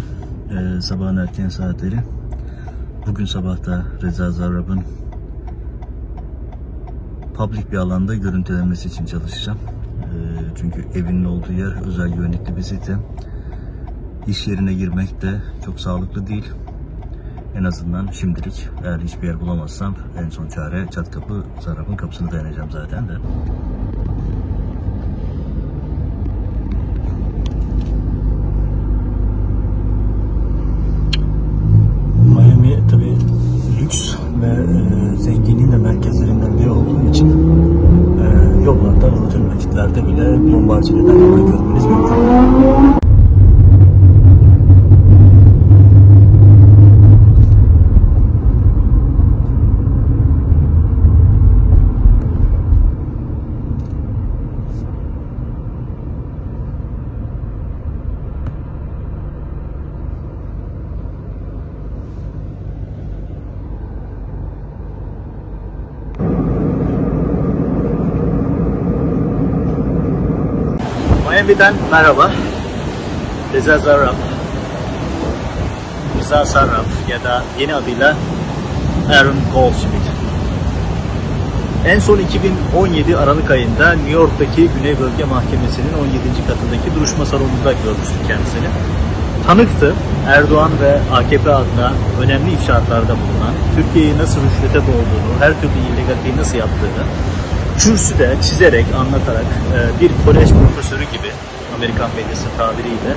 [0.50, 1.96] Ee, sabahın erken saatleri.
[3.06, 4.82] Bugün sabahta Reza Zarrab'ın
[7.34, 9.58] public bir alanda görüntülenmesi için çalışacağım.
[10.02, 10.08] Ee,
[10.56, 12.96] çünkü evinin olduğu yer özel güvenlikli bir site.
[14.26, 16.44] İş yerine girmek de çok sağlıklı değil.
[17.60, 19.94] En azından şimdilik eğer hiçbir yer bulamazsam
[20.24, 23.12] en son çare çat kapı Zarrab'ın kapısını dayanacağım zaten de.
[32.34, 33.16] Miami tabi
[33.80, 37.28] lüks ve e, zenginliğin de merkezlerinden biri olduğu için
[38.20, 43.09] e, yollarda rutin vakitlerde bile bombardiyeden hemen görmeniz mümkün.
[71.60, 72.30] Miami'den merhaba.
[73.52, 74.14] Reza Zarrab.
[76.18, 78.16] Reza Zarrab ya da yeni adıyla
[79.12, 80.06] Aaron Goldschmidt.
[81.86, 86.18] En son 2017 Aralık ayında New York'taki Güney Bölge Mahkemesi'nin 17.
[86.48, 88.68] katındaki duruşma salonunda görmüştük kendisini.
[89.46, 89.94] Tanıktı.
[90.28, 91.92] Erdoğan ve AKP adına
[92.22, 97.04] önemli ifşaatlarda bulunan, Türkiye'yi nasıl rüşvete boğduğunu, her türlü illegaliteyi nasıl yaptığını,
[97.78, 101.30] kürsüde çizerek, anlatarak e, bir kolej profesörü gibi
[101.80, 103.12] Amerikan medyası tabiriyle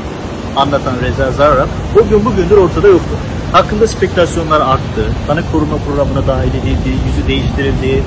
[0.56, 1.68] anlatan Reza Zarrab
[2.00, 3.16] o gün bugündür ortada yoktu.
[3.52, 8.04] Hakkında spekülasyonlar arttı, tanık koruma programına dahil edildi, yüzü değiştirildi,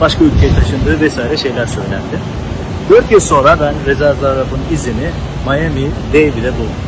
[0.00, 2.16] başka ülkeye taşındığı vesaire şeyler söylendi.
[2.90, 5.08] 4 yıl sonra ben Reza Zarrab'ın izini
[5.46, 6.82] Miami Dave'de buldum.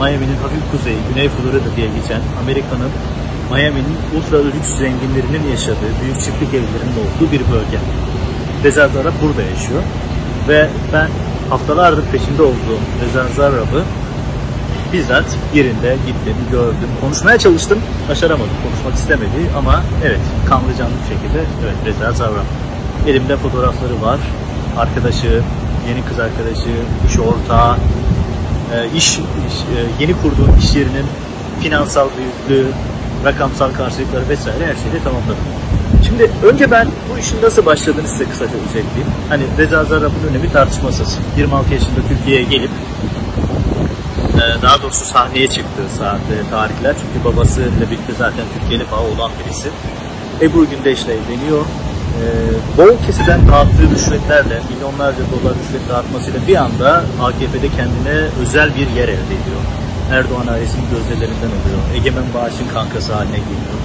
[0.00, 2.90] Miami'nin hafif kuzeyi, Güney Florida diye geçen Amerika'nın
[3.52, 7.78] Miami'nin ultra lüks zenginlerinin yaşadığı büyük çiftlik evlerinin olduğu bir bölge.
[8.64, 9.82] Reza Zarrab burada yaşıyor.
[10.48, 11.08] Ve ben
[11.50, 13.84] haftalardır peşinde olduğum Reza Zarrab'ı
[14.92, 16.88] bizzat yerinde gittim, gördüm.
[17.00, 18.50] Konuşmaya çalıştım, başaramadım.
[18.64, 22.44] Konuşmak istemedi ama evet kanlı canlı bir şekilde evet Reza Zarrab.
[23.06, 24.18] Elimde fotoğrafları var.
[24.78, 25.42] Arkadaşı,
[25.88, 26.70] yeni kız arkadaşı,
[27.08, 27.76] iş ortağı,
[28.74, 31.06] e, iş, iş e, yeni kurduğum iş yerinin
[31.60, 32.70] finansal büyüklüğü,
[33.24, 35.57] rakamsal karşılıkları vesaire her şeyi tamamladım.
[36.08, 39.12] Şimdi önce ben bu işin nasıl başladığını size kısaca özetleyeyim.
[39.28, 41.18] Hani Reza Zarrab'ın önemi tartışmasız.
[41.36, 42.70] 26 yaşında Türkiye'ye gelip
[44.36, 46.94] e, daha doğrusu sahneye çıktığı saat tarihler.
[47.00, 49.68] Çünkü babasıyla birlikte zaten Türkiye'li bağı olan birisi.
[50.40, 51.64] Ebru Gündeş'le evleniyor.
[52.20, 52.24] E,
[52.78, 59.08] bol kesiden dağıttığı rüşvetlerle, milyonlarca dolar rüşvet dağıtmasıyla bir anda AKP'de kendine özel bir yer
[59.08, 59.62] elde ediyor.
[60.12, 61.80] Erdoğan ailesinin gözlerinden oluyor.
[61.96, 63.78] Egemen Bağış'ın kankası haline geliyor.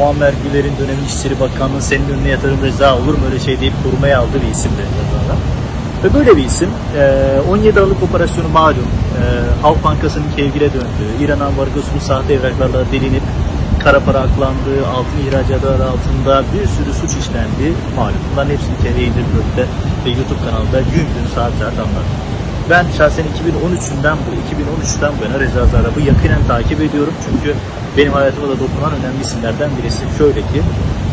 [0.00, 4.18] Muammer Güler'in dönemin İçişleri Bakanlığı senin önüne yatarım Reza olur mu öyle şey deyip korumaya
[4.20, 5.36] aldığı bir isim Reza
[6.04, 6.70] Ve böyle bir isim
[7.50, 8.88] 17 Aralık operasyonu malum
[9.62, 13.22] Halk Bankası'nın kevgire döndüğü, İran ambargosunun sahte evraklarla delinip
[13.84, 18.22] kara para aklandığı, altın ihracatları altında bir sürü suç işlendiği malum.
[18.32, 19.64] Bunların hepsini kere indirdiğinde
[20.04, 22.18] ve YouTube kanalında gün gün saat saat anlattım.
[22.70, 27.14] Ben şahsen 2013'ünden bu 2013'ten bu yana Reza Zarrab'ı yakinen takip ediyorum.
[27.24, 27.54] Çünkü
[27.96, 30.02] benim hayatıma da dokunan önemli isimlerden birisi.
[30.18, 30.62] Şöyle ki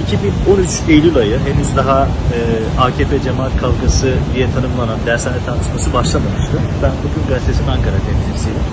[0.03, 2.39] 2013 Eylül ayı henüz daha e,
[2.81, 6.57] AKP cemaat kavgası diye tanımlanan dershane tartışması başlamamıştı.
[6.83, 8.65] Ben Bugün Gazetesi'nin Ankara temsilcisiydim.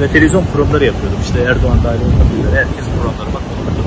[0.00, 1.18] Ve televizyon programları yapıyordum.
[1.22, 3.82] İşte Erdoğan dahil olmak üzere herkes programlarıma konuktu.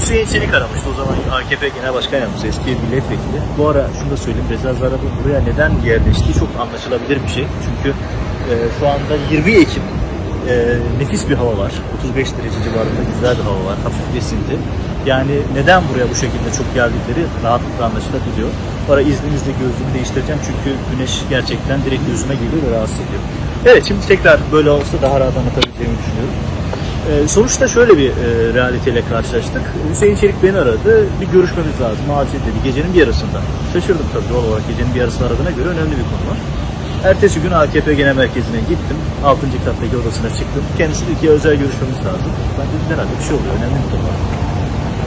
[0.00, 3.38] Hüseyin Çelik aramıştı o zaman AKP Genel Başkan Yardımcısı eski milletvekili.
[3.58, 7.46] Bu ara şunu da söyleyeyim Reza Zarrab'ın buraya neden yerleştiği çok anlaşılabilir bir şey.
[7.64, 7.88] Çünkü
[8.50, 9.82] e, şu anda 20 Ekim
[10.48, 10.54] e,
[11.00, 11.72] nefis bir hava var.
[11.98, 13.76] 35 derece civarında güzel bir hava var.
[13.86, 14.56] Hafif esinti.
[15.06, 18.48] Yani neden buraya bu şekilde çok geldikleri rahatlıkla anlaşılabiliyor.
[18.88, 23.22] Bu ara izninizle gözlüğümü değiştireceğim çünkü güneş gerçekten direkt gözüme geliyor ve rahatsız ediyor.
[23.66, 26.34] Evet şimdi tekrar böyle olsa daha rahat anlatabileceğimi düşünüyorum.
[27.08, 29.62] Ee, sonuçta şöyle bir e, realiteyle karşılaştık.
[29.90, 31.06] Hüseyin Çelik beni aradı.
[31.20, 32.04] Bir görüşmemiz lazım.
[32.16, 32.58] Acil dedi.
[32.64, 33.38] Gecenin bir yarısında.
[33.72, 34.68] Şaşırdım tabii doğal olarak.
[34.68, 36.38] Gecenin bir yarısında aradığına göre önemli bir konu var.
[37.04, 38.98] Ertesi gün AKP Genel Merkezi'ne gittim.
[39.24, 39.40] 6.
[39.64, 40.64] kattaki odasına çıktım.
[40.78, 42.32] Kendisi dedi ki özel görüşmemiz lazım.
[42.58, 43.54] Ben dedim herhalde bir şey oluyor.
[43.58, 44.18] Önemli bir konu var.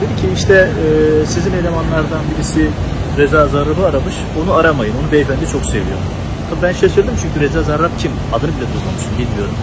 [0.00, 0.86] Dedi ki işte e,
[1.26, 2.70] sizin elemanlardan birisi
[3.18, 4.14] Reza Zarrab'ı aramış.
[4.40, 4.94] Onu aramayın.
[5.00, 6.00] Onu beyefendi çok seviyor.
[6.48, 8.12] Tabii ben şaşırdım çünkü Reza Zarrab kim?
[8.34, 9.56] Adını bile duymamışım bilmiyorum.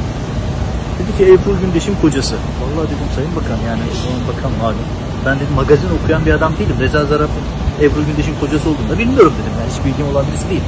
[1.00, 2.36] Dedi ki Ebru Gündeş'in kocası.
[2.62, 4.88] Vallahi dedim Sayın Bakan yani o zaman bakan malum.
[5.26, 6.78] Ben dedim magazin okuyan bir adam değilim.
[6.80, 7.34] Reza Zarrab
[7.82, 9.54] Ebru Gündeş'in kocası olduğunu da bilmiyorum dedim.
[9.60, 10.66] Yani hiç bilgim olan birisi değil.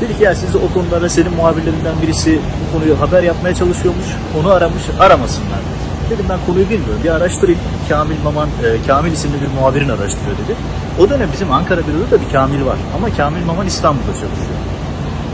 [0.00, 4.06] Dedi ki ya siz o konularda senin muhabirlerinden birisi bu konuyu haber yapmaya çalışıyormuş.
[4.40, 5.86] Onu aramış, aramasınlar dedi.
[6.10, 7.00] Dedim ben konuyu bilmiyorum.
[7.04, 7.60] Bir araştırayım.
[7.88, 10.56] Kamil Maman, e, Kamil isimli bir muhabirin araştırıyor dedi.
[11.00, 12.78] O dönem bizim Ankara büroda da bir Kamil var.
[12.96, 14.58] Ama Kamil Maman İstanbul'da çalışıyor.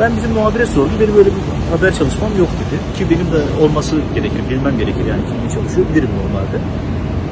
[0.00, 0.92] Ben bizim muhabire sordum.
[1.00, 1.42] Benim böyle bir
[1.76, 2.98] haber çalışmam yok dedi.
[2.98, 6.56] Ki benim de olması gerekir, bilmem gerekir yani kimle çalışıyor bilirim normalde.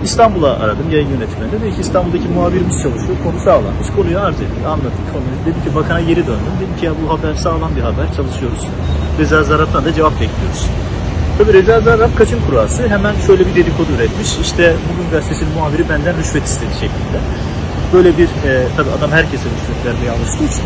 [0.05, 1.53] İstanbul'a aradım yayın yönetmenine.
[1.53, 3.17] Dedi ki İstanbul'daki muhabirimiz çalışıyor.
[3.25, 3.89] Konu sağlammış.
[3.97, 5.37] Konuyu arz ettik, anlattık konuyu.
[5.47, 6.55] Dedi ki bakana geri döndüm.
[6.61, 8.67] Dedim ki ya bu haber sağlam bir haber çalışıyoruz.
[9.19, 10.67] Reza Zarrab'dan da cevap bekliyoruz.
[11.39, 14.39] Tabii Reza Zarrab kaçın kurası hemen şöyle bir dedikodu üretmiş.
[14.43, 17.19] İşte bugün gazetesinin muhabiri benden rüşvet istedi şeklinde.
[17.93, 20.65] Böyle bir, e, tabii adam herkese rüşvet vermeye alıştığı için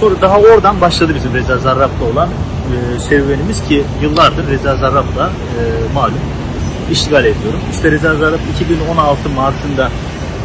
[0.00, 5.62] Sonra daha oradan başladı bizim Reza Zarrab'la olan e, serüvenimiz ki yıllardır Reza Zarrab'la e,
[5.94, 6.18] malum
[6.92, 7.60] iştigal ediyorum.
[7.72, 9.90] İşte Reza Zarrab 2016 Mart'ında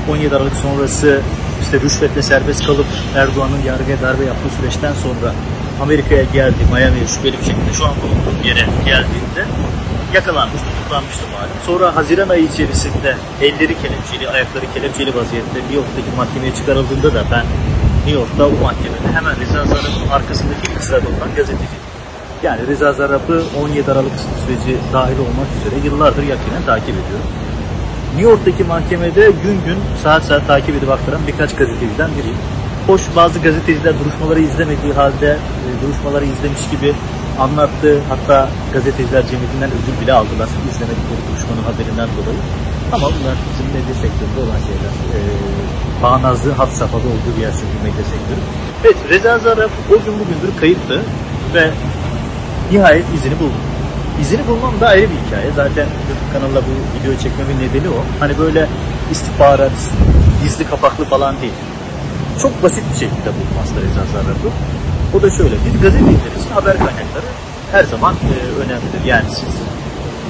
[0.10, 1.22] 17 Aralık sonrası
[1.62, 5.34] işte rüşvetle serbest kalıp Erdoğan'ın yargıya darbe yaptığı süreçten sonra
[5.82, 9.44] Amerika'ya geldi, Miami'ye şüpheli bir şekilde şu an bulunduğum yere geldiğinde
[10.14, 11.58] yakalanmış, tutuklanmıştı malum.
[11.66, 17.46] Sonra Haziran ayı içerisinde elleri kelepçeli, ayakları kelepçeli vaziyette New York'taki mahkemeye çıkarıldığında da ben
[18.06, 21.83] New York'ta o mahkemede hemen Reza Zarrab'ın arkasındaki ilk sırada olan gazeteci.
[22.44, 24.12] Yani Reza Zarrab'ı 17 Aralık
[24.46, 27.30] süreci dahil olmak üzere yıllardır yakinen takip ediyorum.
[28.16, 32.42] New York'taki mahkemede gün gün saat saat takip edip aktaran birkaç gazeteciden biriyim.
[32.88, 35.30] Hoş bazı gazeteciler duruşmaları izlemediği halde
[35.66, 36.94] e, duruşmaları izlemiş gibi
[37.40, 38.00] anlattı.
[38.10, 42.42] Hatta gazeteciler cemiyetinden ödül bile aldılar izlemedikleri duruşmanın haberinden dolayı.
[42.96, 44.94] Ama bunlar bizim medya sektöründe olan şeyler.
[45.16, 45.20] E,
[46.04, 48.42] bağnazlı, had safhada olduğu bir yer çünkü medya sektörü.
[48.84, 51.02] Evet, Reza Zarrab o gün bugündür kayıptı
[51.54, 51.64] ve
[52.74, 53.64] nihayet izini buldum.
[54.22, 55.50] İzini bulmam da ayrı bir hikaye.
[55.56, 58.00] Zaten YouTube kanalına bu videoyu çekmemin nedeni o.
[58.20, 58.68] Hani böyle
[59.12, 59.80] istihbarat,
[60.44, 61.54] gizli kapaklı falan değil.
[62.42, 64.50] Çok basit bir şekilde buldum aslında Reza Zarrab'ı.
[65.16, 67.30] O da şöyle, biz gazeteciler haber kaynakları
[67.72, 69.02] her zaman e, önemlidir.
[69.06, 69.54] Yani siz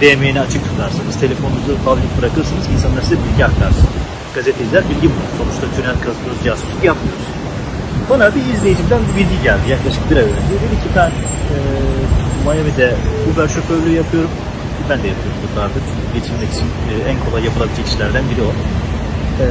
[0.01, 3.89] DM'ni açık tutarsanız, telefonunuzu public bırakırsınız, insanlar size bilgi aktarsın.
[4.35, 5.29] Gazeteciler bilgi bulur.
[5.39, 7.27] Sonuçta tünel kazıyoruz, casusluk yapmıyoruz.
[8.09, 10.55] Bana bir izleyicimden bir bilgi geldi yaklaşık bir ay önce.
[10.63, 11.11] Dedi ki ben
[11.53, 11.55] e,
[12.45, 12.93] Miami'de
[13.33, 14.29] Uber şoförlüğü yapıyorum.
[14.89, 15.81] Ben de yapıyorum yıllardır.
[15.89, 18.51] Çünkü geçinmek için e, en kolay yapılabilecek işlerden biri o.
[19.43, 19.45] E,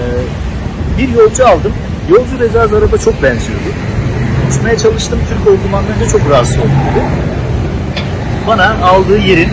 [0.98, 1.72] bir yolcu aldım.
[2.11, 3.70] Yolcu Reza Zarrab'a çok benziyordu.
[4.50, 5.18] Uçmaya çalıştım.
[5.28, 7.05] Türk olduğum anlayınca çok rahatsız oldum dedi.
[8.46, 9.48] Bana aldığı yerin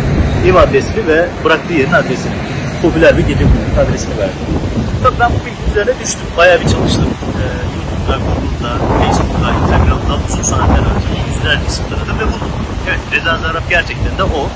[0.48, 2.34] ev adresini ve bıraktığı yerin adresini,
[2.82, 4.34] popüler bir gece kulübünün adresini verdi.
[5.04, 6.26] Tabii ben bu bilgi üzerine düştüm.
[6.38, 7.06] Bayağı bir çalıştım.
[7.06, 11.29] Ee, YouTube'da, Google'da, Facebook'ta, Instagram'da uzun saatler harcadım.
[11.68, 12.52] İsim taradım ve buldum.
[12.90, 14.50] Evet, Reza Zarrab gerçekten de o.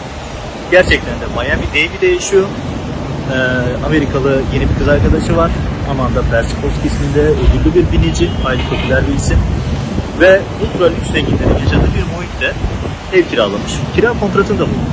[0.71, 2.47] Gerçekten de Miami Dave'de yaşıyor.
[3.33, 5.51] Ee, Amerikalı yeni bir kız arkadaşı var.
[5.91, 9.37] Amanda Persikowski isminde ödüllü bir binici, hayli popüler bir isim.
[10.19, 12.53] Ve ultra lüks zenginlerin yaşadığı bir muhitte
[13.13, 13.73] ev kiralamış.
[13.95, 14.89] Kira kontratını da buldu.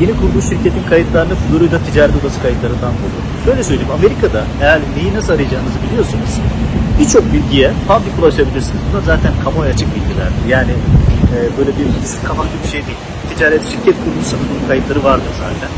[0.00, 3.18] Yeni kurduğu şirketin kayıtlarını Florida Ticaret Odası kayıtlarından buldu.
[3.44, 6.32] Şöyle söyleyeyim, Amerika'da eğer neyi nasıl arayacağınızı biliyorsunuz,
[7.00, 8.82] birçok bilgiye public ulaşabilirsiniz.
[8.90, 10.44] Bunlar zaten kamuoyu açık bilgilerdir.
[10.48, 10.72] Yani
[11.34, 12.98] e, böyle bir gizli kapaklı bir şey değil.
[13.28, 15.70] Ticaret şirket kurmuşsanız bunun kayıtları vardır zaten.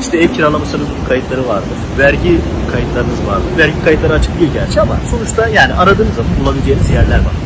[0.00, 1.78] İşte ev kiralamışsanız bunun kayıtları vardır.
[1.98, 2.32] Vergi
[2.72, 3.50] kayıtlarınız vardır.
[3.58, 7.36] Vergi kayıtları açık değil gerçi ama sonuçta yani aradığınız zaman bulabileceğiniz yerler var.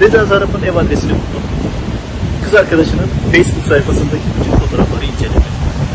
[0.00, 1.44] Reza Zarrab'ın ev adresini buldum.
[2.44, 5.44] Kız arkadaşının Facebook sayfasındaki bütün fotoğrafları inceledim.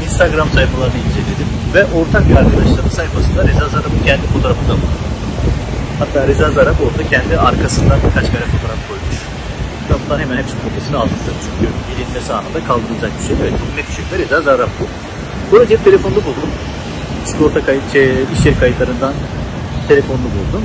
[0.06, 1.50] Instagram sayfalarını inceledim.
[1.74, 5.03] Ve ortak bir arkadaşların sayfasında Reza Zarrab'ın kendi fotoğrafını da buldum.
[6.00, 9.18] Hatta Reza Zarrab orada kendi arkasından birkaç kare fotoğraf koymuş.
[9.90, 13.36] Bundan hemen hepsi kopyasını tabii çünkü bilinmesi anında kaldırılacak bir şey.
[13.42, 14.86] Evet, çok net bir Reza Zarrab bu.
[15.52, 16.50] Sonra cep telefonunu buldum.
[17.26, 19.14] sigorta kayıt, şey, iş yeri kayıtlarından
[19.88, 20.64] telefonunu buldum.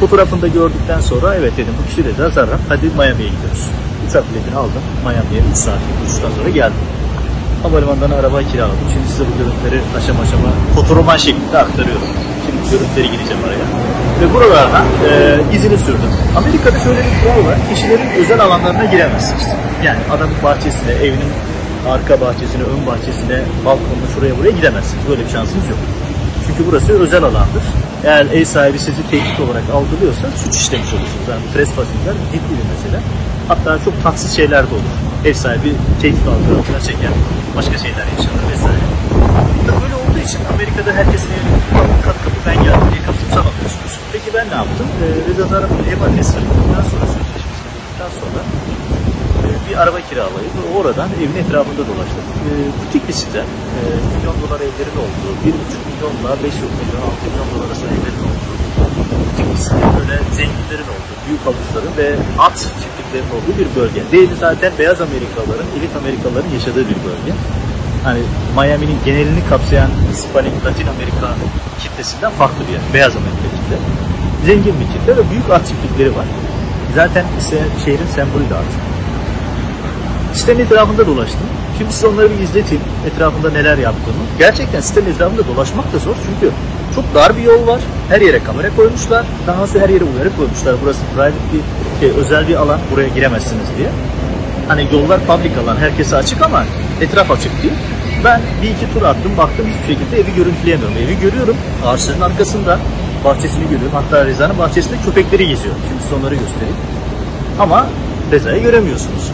[0.00, 2.62] Fotoğrafını da gördükten sonra evet dedim bu kişi Reza Zarrab.
[2.68, 3.64] Hadi Miami'ye gidiyoruz.
[4.08, 4.84] Uçak biletini aldım.
[5.04, 6.84] Miami'ye 3 saatlik uçuştan sonra geldim.
[7.62, 8.88] Havalimanından araba kiraladım.
[8.92, 12.08] Şimdi size bu görüntüleri aşama aşama fotoroman şeklinde aktarıyorum.
[12.46, 13.89] Şimdi görüntüleri gireceğim araya.
[14.20, 16.12] Ve buralardan e, izini sürdüm.
[16.36, 17.56] Amerika'da şöyle bir kural var.
[17.74, 19.46] Kişilerin özel alanlarına giremezsiniz.
[19.84, 21.32] Yani adamın bahçesine, evinin
[21.88, 25.08] arka bahçesine, ön bahçesine, balkonuna, şuraya buraya gidemezsiniz.
[25.08, 25.78] Böyle bir şansınız yok.
[26.46, 27.64] Çünkü burası özel alandır.
[28.04, 31.26] Eğer ev sahibi sizi tehdit olarak algılıyorsa suç işlemiş olursunuz.
[31.30, 33.00] Yani trespassingler ciddi bir mesele.
[33.48, 34.94] Hatta çok tatsız şeyler de olur.
[35.24, 37.10] Ev sahibi tehdit altına çeker.
[37.56, 38.89] Başka şeyler yaşanır vesaire.
[40.20, 41.58] Olduğu için Amerika'da herkesin evine
[42.06, 43.92] kat kapı ben geldim diye kapıyı çalamıyorsunuz.
[44.12, 44.86] Peki ben ne yaptım?
[45.02, 48.40] Ee, Reza Zarrab'ın ev adresini bulduktan sonra sözleşmesini bulduktan sonra
[49.46, 52.24] e, bir araba kiralayıp oradan evin etrafında dolaştım.
[52.46, 53.42] E, butik bir site.
[53.78, 53.80] E,
[54.12, 58.54] milyon dolar evlerin olduğu, 1,5 milyonla 5 milyon, 6 milyon dolar arasında evlerin olduğu
[59.28, 59.86] butik bir site.
[59.98, 62.06] Böyle zenginlerin olduğu, büyük havuzların ve
[62.46, 64.00] at çiftliklerin olduğu bir bölge.
[64.14, 67.32] Değil zaten beyaz Amerikalıların, elit Amerikalıların yaşadığı bir bölge.
[68.04, 68.20] Hani
[68.56, 71.34] Miami'nin genelini kapsayan Hispanik, Latin Amerika
[71.82, 72.80] kitlesinden farklı bir yer.
[72.94, 73.76] Beyaz Amerika kitle.
[74.46, 75.72] Zengin bir kitle ve büyük at
[76.16, 76.26] var.
[76.94, 78.70] Zaten ise şehrin sembolü de at.
[80.34, 81.46] Sitenin etrafında dolaştım.
[81.78, 82.82] Şimdi size onları bir izleteyim.
[83.06, 84.24] Etrafında neler yaptığımı.
[84.38, 86.54] Gerçekten sitenin etrafında dolaşmak da zor çünkü
[86.94, 87.80] çok dar bir yol var.
[88.08, 89.26] Her yere kamera koymuşlar.
[89.46, 90.74] Dahası her yere uyarı koymuşlar.
[90.82, 91.60] Burası private bir
[92.00, 92.80] şey, özel bir alan.
[92.92, 93.88] Buraya giremezsiniz diye.
[94.68, 95.76] Hani yollar public alan.
[95.76, 96.64] Herkese açık ama
[97.00, 97.74] etraf açık değil.
[98.24, 99.36] Ben bir iki tur attım.
[99.38, 100.96] Baktım hiçbir şekilde evi görüntüleyemiyorum.
[100.96, 101.56] Evi görüyorum.
[101.86, 102.78] Ağaçların arkasında.
[103.24, 103.92] Bahçesini görüyorum.
[103.92, 105.74] Hatta Reza'nın bahçesinde köpekleri geziyor.
[105.88, 106.76] Şimdi size onları göstereyim.
[107.60, 107.86] Ama
[108.32, 109.30] Reza'yı göremiyorsunuz.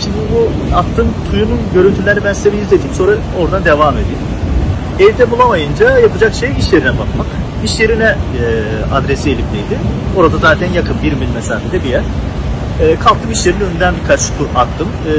[0.00, 2.94] Şimdi bu attığım tuyunun görüntülerini ben size bir izleteyim.
[2.94, 4.18] Sonra oradan devam edeyim.
[5.00, 7.26] Evde bulamayınca yapacak şey iş yerine bakmak.
[7.64, 8.14] İş yerine e,
[8.94, 9.78] adresi elimdeydi.
[10.16, 12.02] Orada zaten yakın bir mil mesafede bir yer.
[12.80, 14.88] E, kalktım iş yerinin önünden birkaç tur attım.
[14.88, 15.12] E,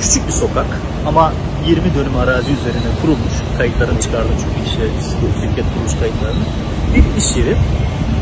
[0.00, 0.66] küçük bir sokak
[1.06, 1.32] ama
[1.66, 3.36] 20 dönüm arazi üzerine kurulmuş.
[3.58, 4.84] Kayıtlarını çıkardım çünkü işe,
[5.40, 6.44] şirket kuruluş kayıtlarını.
[6.94, 7.56] Bir iş yeri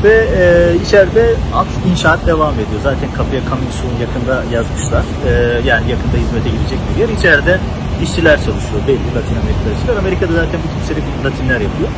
[0.04, 0.42] ve e,
[0.84, 2.80] içeride at inşaat devam ediyor.
[2.82, 3.42] Zaten kapıya
[3.80, 5.04] soon yakında yazmışlar.
[5.28, 5.30] E,
[5.68, 7.08] yani yakında hizmete girecek bir yer.
[7.08, 7.58] İçeride
[8.02, 8.80] işçiler çalışıyor.
[8.88, 9.96] Belli Latin Amerika'da işçiler.
[9.96, 11.90] Amerika'da zaten bu tip işleri Latinler yapıyor.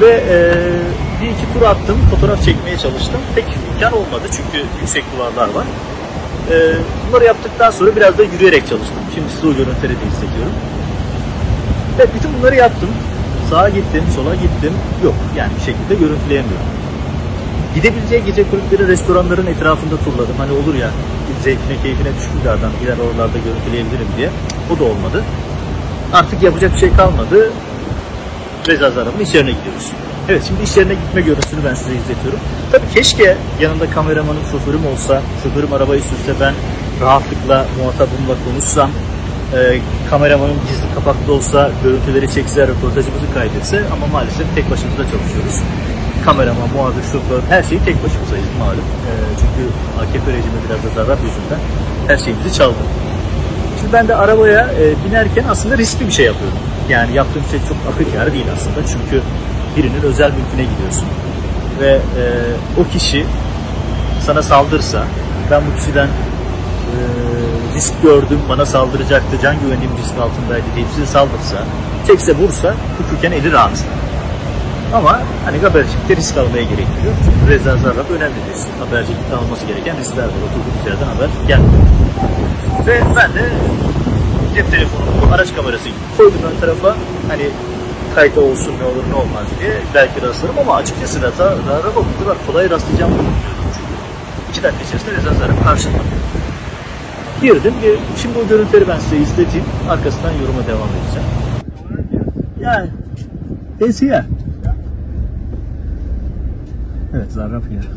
[0.00, 0.36] Ve e,
[1.20, 1.98] bir iki tur attım.
[2.10, 3.20] Fotoğraf çekmeye çalıştım.
[3.34, 5.66] Pek imkan olmadı çünkü yüksek duvarlar var.
[6.50, 6.54] E,
[7.08, 9.02] bunları yaptıktan sonra biraz da yürüyerek çalıştım.
[9.14, 10.52] Şimdi size o görüntüleri de izletiyorum.
[11.98, 12.88] Evet bütün bunları yaptım.
[13.50, 14.72] Sağa gittim, sola gittim.
[15.04, 16.66] Yok yani bir şekilde görüntüleyemiyorum.
[17.74, 20.36] Gidebileceği gece kulüpleri, restoranların etrafında turladım.
[20.38, 20.90] Hani olur ya
[21.44, 24.30] zevkine, keyfine düşkün bir adam gider oralarda görüntüleyebilirim diye.
[24.74, 25.24] O da olmadı.
[26.12, 27.52] Artık yapacak bir şey kalmadı.
[28.68, 29.90] Reza Zarrab'ın iş yerine gidiyoruz.
[30.28, 32.38] Evet şimdi iş yerine gitme görüntüsünü ben size izletiyorum.
[32.72, 36.54] Tabii keşke yanında kameramanım, şoförüm olsa, şoförüm arabayı sürse ben
[37.00, 38.90] rahatlıkla muhatabımla konuşsam,
[39.56, 45.60] e, kameramanım gizli kapaklı olsa, görüntüleri çekse, röportajımızı kaydetse ama maalesef tek başımıza çalışıyoruz
[46.24, 48.84] kameraman, muhabir, şoför her şeyi tek başımızayız malum.
[49.06, 49.62] Ee, çünkü
[50.00, 51.60] AKP rejimi biraz da zarar yüzünden
[52.08, 52.82] her şeyimizi çaldı.
[53.80, 56.58] Şimdi ben de arabaya e, binerken aslında riskli bir şey yapıyorum.
[56.88, 58.86] Yani yaptığım şey çok akıl kârı değil aslında.
[58.86, 59.22] Çünkü
[59.76, 61.08] birinin özel mülküne gidiyorsun.
[61.80, 62.22] Ve e,
[62.80, 63.26] o kişi
[64.26, 65.04] sana saldırsa,
[65.50, 66.98] ben bu kişiden e,
[67.74, 71.56] risk gördüm, bana saldıracaktı, can güvenliğim risk altındaydı deyip size saldırsa,
[72.06, 73.84] tekse vursa hukuken eli rahat.
[74.94, 77.14] Ama hani habercilikte risk almaya gerektiriyor.
[77.24, 78.70] Çünkü Zarrab önemli bir isim.
[78.78, 80.40] Habercilikte alması gereken riskler var.
[80.46, 81.82] Oturduğumuz yerden haber gelmiyor.
[82.86, 83.50] Ve ben de
[84.54, 86.96] cep telefonumu araç kamerası gibi koydum ön tarafa.
[87.28, 87.50] Hani
[88.14, 92.46] kayıt olsun ne olur ne olmaz diye belki rastlarım ama açıkçası Reza Zarrab'a bu kadar
[92.46, 93.12] kolay rastlayacağım
[93.74, 93.94] çünkü.
[94.50, 95.98] İki dakika içerisinde Zarrab karşıma
[97.42, 97.74] girdim.
[98.22, 99.66] Şimdi o görüntüleri ben size izleteyim.
[99.90, 101.28] Arkasından yoruma devam edeceğim.
[102.60, 102.90] Yani,
[103.80, 104.24] it's here.
[107.16, 107.88] Evet, Zarrab here.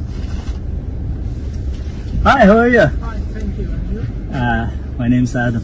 [2.23, 2.83] Hi, how are you?
[2.83, 2.89] Hi,
[3.33, 3.67] thank you.
[4.33, 4.69] Uh,
[4.99, 5.61] my name is Adam.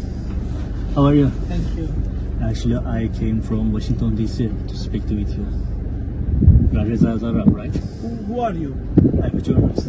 [0.95, 1.29] How are you?
[1.49, 2.12] Thank you.
[2.49, 4.47] Actually, I came from Washington D.C.
[4.67, 5.45] to speak to with you.
[6.71, 7.73] You are Reza Zarrab, right?
[8.01, 8.73] Who, who are you?
[9.23, 9.87] I'm a journalist.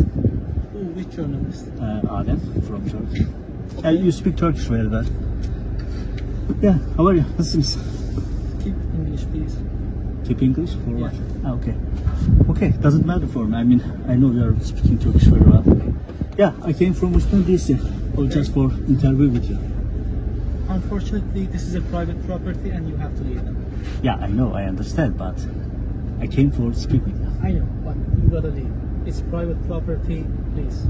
[0.73, 1.67] Who, which journalist?
[1.79, 3.27] Uh, Adem from Turkey.
[3.85, 5.05] Uh, you speak Turkish very well.
[6.63, 7.25] Yeah, how are you?
[7.39, 7.79] Nasılsınız?
[8.63, 9.57] Keep English, please.
[10.27, 11.13] Keep English for what?
[11.45, 11.75] Ah, okay.
[12.49, 13.57] Okay, doesn't matter for me.
[13.57, 15.65] I mean, I know you are speaking Turkish very well.
[16.39, 17.77] Yeah, I came from Washington DC,
[18.17, 19.74] or just for interview with you.
[20.75, 23.55] Unfortunately, this is a private property and you have to leave now.
[24.03, 25.39] Yeah, I know, I understand, but
[26.21, 27.31] I came for speak with you.
[27.43, 28.73] I know, but you gotta leave.
[29.07, 30.87] It's private property, please.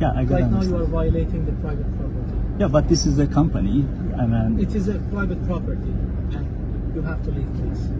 [0.00, 2.32] Yeah, I got Right now you are violating the private property.
[2.58, 3.84] Yeah, but this is a company.
[4.18, 5.92] I mean, It is a private property
[6.32, 7.90] and you have to leave, please.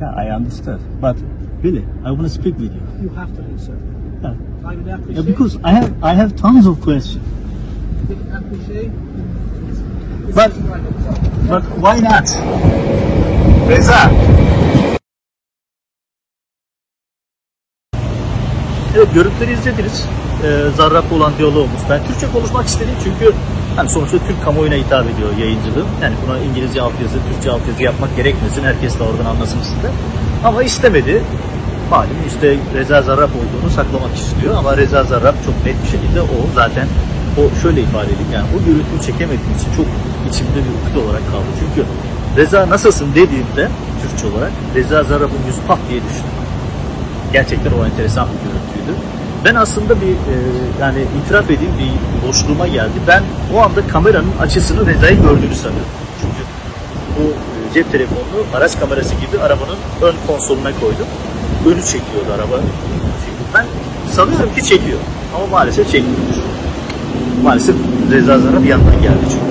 [0.00, 0.80] yeah, I understood.
[1.00, 1.16] But
[1.62, 2.82] really, I want to speak with you.
[3.00, 3.78] You have to leave, sir.
[4.22, 4.34] Yeah,
[4.66, 7.24] I would appreciate yeah because I have I have tons of questions.
[8.08, 8.92] You appreciate,
[10.34, 10.52] But-.
[11.48, 12.26] But why not?
[13.68, 14.10] Reza.
[18.96, 20.04] Evet görüntüleri izlediniz.
[20.44, 21.80] Ee, Zarrab'la olan diyalogumuz.
[21.90, 23.32] Ben Türkçe konuşmak istedim çünkü
[23.76, 25.86] hani sonuçta Türk kamuoyuna hitap ediyor yayıncılığım.
[26.02, 28.64] Yani buna İngilizce altyazı, Türkçe altyazı yapmak gerekmesin.
[28.64, 29.94] Herkes de oradan anlasın istedim.
[30.44, 31.22] Ama istemedi.
[31.90, 36.36] Malum işte Reza Zarrab olduğunu saklamak istiyor ama Reza Zarrab çok net bir şekilde o
[36.54, 36.86] zaten
[37.38, 39.86] o şöyle ifade edeyim yani o görüntüyü çekemediğim için çok
[40.30, 41.50] içimde bir ukde olarak kaldı.
[41.60, 41.88] Çünkü
[42.36, 43.68] Reza nasılsın dediğimde
[44.02, 46.28] Türkçe olarak Reza Zarrab'ın yüzü pat diye düştü.
[47.32, 49.00] Gerçekten o enteresan bir görüntüydü.
[49.44, 50.34] Ben aslında bir e,
[50.80, 52.98] yani itiraf edeyim bir boşluğuma geldi.
[53.08, 53.22] Ben
[53.54, 55.92] o anda kameranın açısını Reza'yı gördüğünü sanıyorum.
[56.20, 56.42] Çünkü
[57.18, 61.06] bu e, cep telefonunu araç kamerası gibi arabanın ön konsoluna koydum.
[61.66, 62.60] Önü çekiyordu araba.
[63.54, 63.66] Ben
[64.12, 64.98] sanıyorum ki çekiyor.
[65.36, 66.18] Ama maalesef çekmiyor.
[67.42, 67.74] Maalesef
[68.10, 69.43] Reza Zara bir yandan geldi çünkü.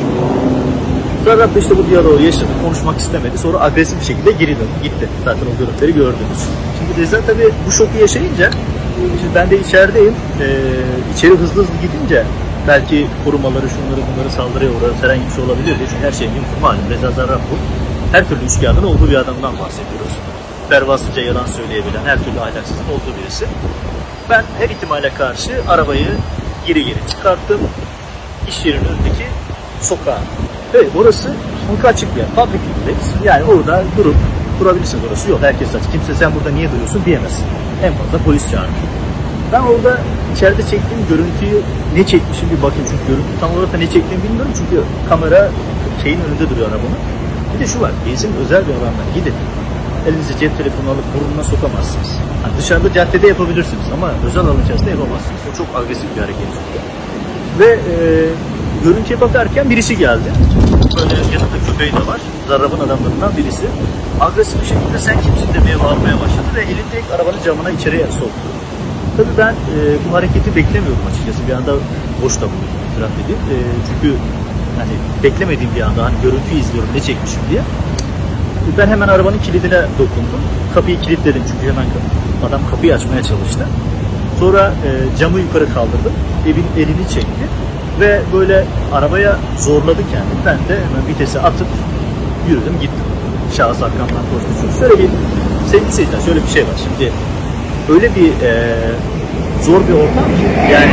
[1.25, 3.37] Zarrab da işte bu diyaloğu yaşadı, konuşmak istemedi.
[3.37, 5.09] Sonra agresif bir şekilde geri döndü, gitti.
[5.25, 6.41] Zaten o görüntüleri gördünüz.
[6.79, 8.49] Şimdi Reza tabii bu şoku yaşayınca,
[8.95, 10.45] şimdi ben de içerideyim, ee,
[11.17, 12.25] içeri hızlı hızlı gidince
[12.67, 15.87] belki korumaları, şunları bunları saldırıya uğrar, herhangi bir şey olabilir diye.
[15.89, 16.89] Çünkü her şey mümkün malum.
[16.89, 17.55] Reza Zarrab bu.
[18.11, 20.13] Her türlü üçkağıdın olduğu bir adamdan bahsediyoruz.
[20.69, 23.45] Pervasızca yalan söyleyebilen, her türlü ahlaksızın olduğu birisi.
[24.29, 26.07] Ben her ihtimale karşı arabayı
[26.67, 27.59] geri geri çıkarttım.
[28.47, 29.25] İş yerinin önündeki
[29.81, 30.19] sokağa.
[30.73, 31.29] Evet orası
[31.67, 32.29] halka açık bir yer.
[32.29, 33.29] Public place.
[33.29, 34.15] Yani orada durup
[34.59, 35.39] durabilirsiniz orası yok.
[35.41, 35.91] Herkes açık.
[35.91, 37.39] Kimse sen burada niye duruyorsun diyemez.
[37.83, 38.69] En fazla polis çağırır.
[39.51, 40.01] Ben orada
[40.35, 41.61] içeride çektiğim görüntüyü
[41.95, 42.85] ne çekmişim bir bakayım.
[42.91, 44.51] Çünkü görüntü tam olarak da ne çektiğimi bilmiyorum.
[44.57, 45.49] Çünkü kamera
[46.03, 47.01] şeyin önünde duruyor arabanın.
[47.53, 47.91] Bir de şu var.
[48.05, 49.33] Gezin özel bir alandan gidin.
[50.07, 52.11] Elinize cep telefonu alıp burnuna sokamazsınız.
[52.43, 55.41] Yani dışarıda caddede yapabilirsiniz ama özel alan içerisinde yapamazsınız.
[55.49, 56.49] O çok agresif bir hareket.
[57.59, 57.95] Ve e,
[58.83, 60.29] görüntüye bakarken birisi geldi.
[60.97, 62.21] Böyle yanında köpeği de var.
[62.47, 63.65] Zarrab'ın adamlarından birisi.
[64.19, 68.47] Agresif bir şekilde sen kimsin demeye bağırmaya başladı ve elinde ilk arabanın camına içeriye soktu.
[69.17, 71.47] Tabii ben e, bu hareketi beklemiyordum açıkçası.
[71.47, 71.71] Bir anda
[72.23, 73.41] boş da buldum itiraf edeyim.
[73.53, 73.55] E,
[73.87, 74.15] çünkü
[74.79, 77.61] hani beklemediğim bir anda hani görüntüyü izliyorum ne çekmişim diye.
[78.77, 80.41] Ben hemen arabanın kilidine dokundum.
[80.73, 81.85] Kapıyı kilitledim çünkü hemen
[82.47, 83.65] adam kapıyı açmaya çalıştı.
[84.39, 86.13] Sonra e, camı yukarı kaldırdım.
[86.47, 87.45] Evin elini çekti.
[87.99, 90.45] Ve böyle arabaya zorladı kendini.
[90.45, 91.67] Ben de hemen vitese atıp
[92.49, 93.05] yürüdüm gittim.
[93.57, 94.23] Şahıs arkamdan.
[94.61, 95.09] Çünkü şöyle bir
[95.71, 96.75] sevgili seyirciler şöyle bir şey var.
[96.83, 97.11] Şimdi
[97.93, 98.75] öyle bir e,
[99.61, 100.91] zor bir ortam ki yani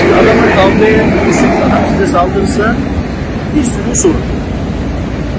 [0.00, 2.76] şimdi adamla kavgaya gitseniz adam size saldırırsa
[3.56, 4.22] bir sürü sorun.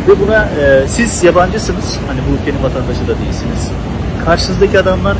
[0.07, 1.97] Ve buna e, siz yabancısınız.
[2.07, 3.71] Hani bu ülkenin vatandaşı da değilsiniz.
[4.25, 5.17] Karşınızdaki adamlar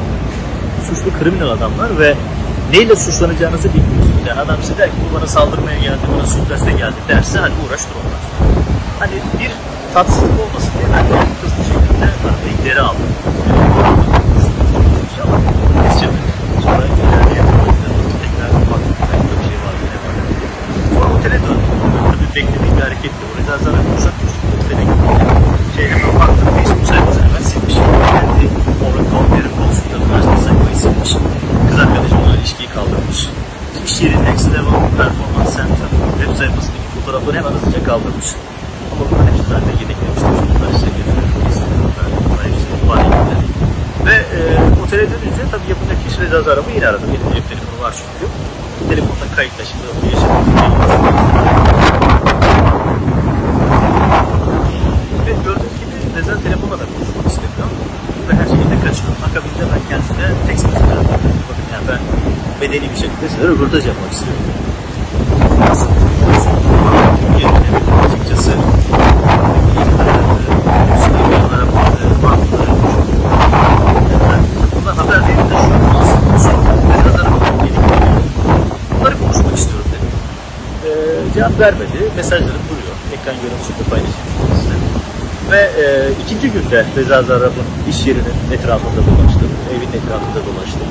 [0.87, 2.13] suçlu kriminal adamlar ve
[2.73, 4.08] neyle suçlanacağınızı bilmiyorsunuz.
[4.27, 7.81] Yani adam size der ki bu bana saldırmaya geldi, bana suikaste geldi derse hadi uğraş
[7.89, 8.23] durmaz.
[8.99, 9.51] Hani bir
[9.93, 13.09] tatsızlık olmasın diye ben de hızlı şekilde arabayı geri aldım.
[15.11, 15.39] İnşallah
[15.83, 16.15] keseceğim.
[16.63, 16.83] Sonra
[18.21, 18.93] tekrar baktım.
[19.11, 19.73] Belki bir şey var.
[19.83, 20.13] yine var.
[20.93, 21.69] Sonra otele döndüm.
[22.11, 23.21] Tabii beklediğim bir hareketti.
[23.27, 25.11] O Reza Zar'a kuşak kuşak otele gittim.
[25.75, 26.47] Şey hemen baktım.
[26.55, 27.29] Facebook sayfasını.
[28.13, 28.43] Kendi
[28.85, 31.11] Oracle Derin Konsulta Üniversitesi sayfayı silmiş.
[31.69, 33.19] Kız arkadaşım ona ilişkiyi kaldırmış.
[33.99, 35.89] Yeri Next Level Performance Center
[36.19, 38.29] web sayfasındaki fotoğrafları hemen hızlıca kaldırmış.
[38.91, 40.29] Ama bunların hepsi zaten yedeklemiştim.
[40.55, 41.31] Bunları size getiriyorum.
[42.25, 43.35] Bunlar hepsi var elinde.
[44.05, 44.39] Ve e,
[44.83, 47.09] otele dönünce tabii yapacak iş Reza Zarab'ı yine aradım.
[47.13, 48.25] Benim cep telefonu var çünkü.
[48.89, 50.45] Telefonda kayıtla şimdi o yaşadığım
[55.25, 57.08] Ve gördüğünüz gibi Reza telefonla da istemiyor.
[58.29, 59.13] Ve her şekilde kaçıyor.
[59.25, 61.21] Akabinde ben kendisine text mesaj attım.
[61.49, 61.99] Bakın yani ben
[62.61, 64.43] medeni bir şekilde size röportaj yapmak istiyorum.
[67.19, 67.55] Türkiye'nin
[68.05, 68.51] açıkçası.
[80.85, 82.11] Ee, cevap vermedi.
[82.15, 82.95] Mesajlarım duruyor.
[83.13, 84.28] Ekran görüntüsünde paylaşayım.
[85.51, 85.85] Ve e,
[86.23, 89.51] ikinci günde Reza Zarrab'ın iş yerinin etrafında dolaştım.
[89.73, 90.87] Evin etrafında dolaştım.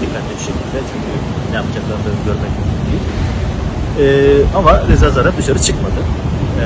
[0.00, 1.10] Dikkatli bir şekilde çünkü
[1.50, 3.04] ne yapacaklarını görmek mümkün değil.
[4.02, 4.06] E,
[4.58, 6.00] ama Reza Zarrab dışarı çıkmadı.
[6.62, 6.64] e,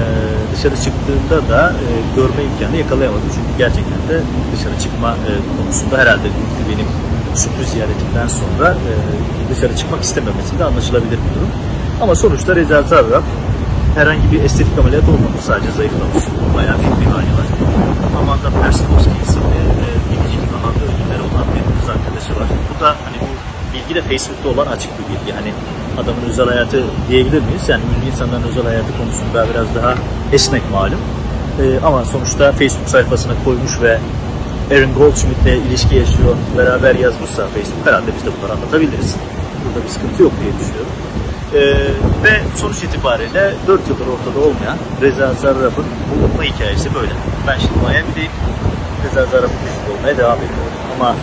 [0.54, 1.86] dışarı çıktığında da e,
[2.16, 3.30] görme imkanı yakalayamadım.
[3.34, 4.16] Çünkü gerçekten de
[4.52, 6.88] dışarı çıkma e, konusunda herhalde dünkü benim
[7.34, 8.92] sürpriz ziyaretimden sonra e,
[9.50, 11.50] dışarı çıkmak istememesi de anlaşılabilir bir durum.
[12.02, 13.26] Ama sonuçta Reza Zarrab
[13.94, 15.40] herhangi bir estetik ameliyat olmamış.
[15.40, 16.24] Sadece zayıflamış.
[16.54, 17.48] Bayağı fit bir hali var.
[18.20, 22.48] Amanda Perskovski isimli e, biricik alanda ödülleri olan bir kız arkadaşı var.
[22.70, 23.28] Bu da hani bu
[23.74, 25.32] bilgi de Facebook'ta olan açık bir bilgi.
[25.38, 25.52] Hani
[26.00, 27.68] adamın özel hayatı diyebilir miyiz?
[27.68, 29.94] Yani ünlü insanların özel hayatı konusunda biraz daha
[30.32, 31.00] esnek malum.
[31.62, 33.98] E, ama sonuçta Facebook sayfasına koymuş ve
[34.72, 39.16] Aaron Goldschmidt'le ilişki yaşıyor, beraber yazmışsa Facebook herhalde biz de bunları anlatabiliriz.
[39.64, 40.92] Burada bir sıkıntı yok diye düşünüyorum.
[41.54, 41.58] Ee,
[42.24, 47.12] ve sonuç itibariyle 4 yıldır ortada olmayan Reza Zarrab'ın bulunma hikayesi böyle.
[47.46, 48.32] Ben şimdi Miami'deyim.
[49.04, 50.72] Reza Zarrab'ın peşinde olmaya devam ediyorum.
[50.94, 51.14] Ama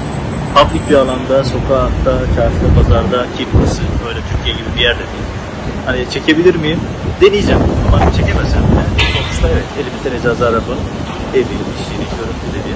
[0.55, 5.27] public bir alanda, sokakta, çarşıda, pazarda ki burası böyle Türkiye gibi bir yerde değil.
[5.85, 6.79] Hani çekebilir miyim?
[7.21, 8.81] Deneyeceğim ama çekemezsem de
[9.13, 10.79] sonuçta evet elimizde Reza Zarrab'ın
[11.33, 12.73] evi, işini, görüntüleri,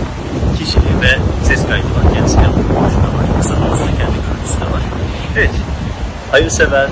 [0.58, 1.14] kişiliği ve
[1.48, 2.14] ses kaydı var.
[2.14, 3.26] Kendisi yaptığı konuşma var.
[3.38, 4.84] Kısa da olsa kendi görüntüsü de var.
[5.38, 5.52] Evet,
[6.32, 6.90] hayırsever,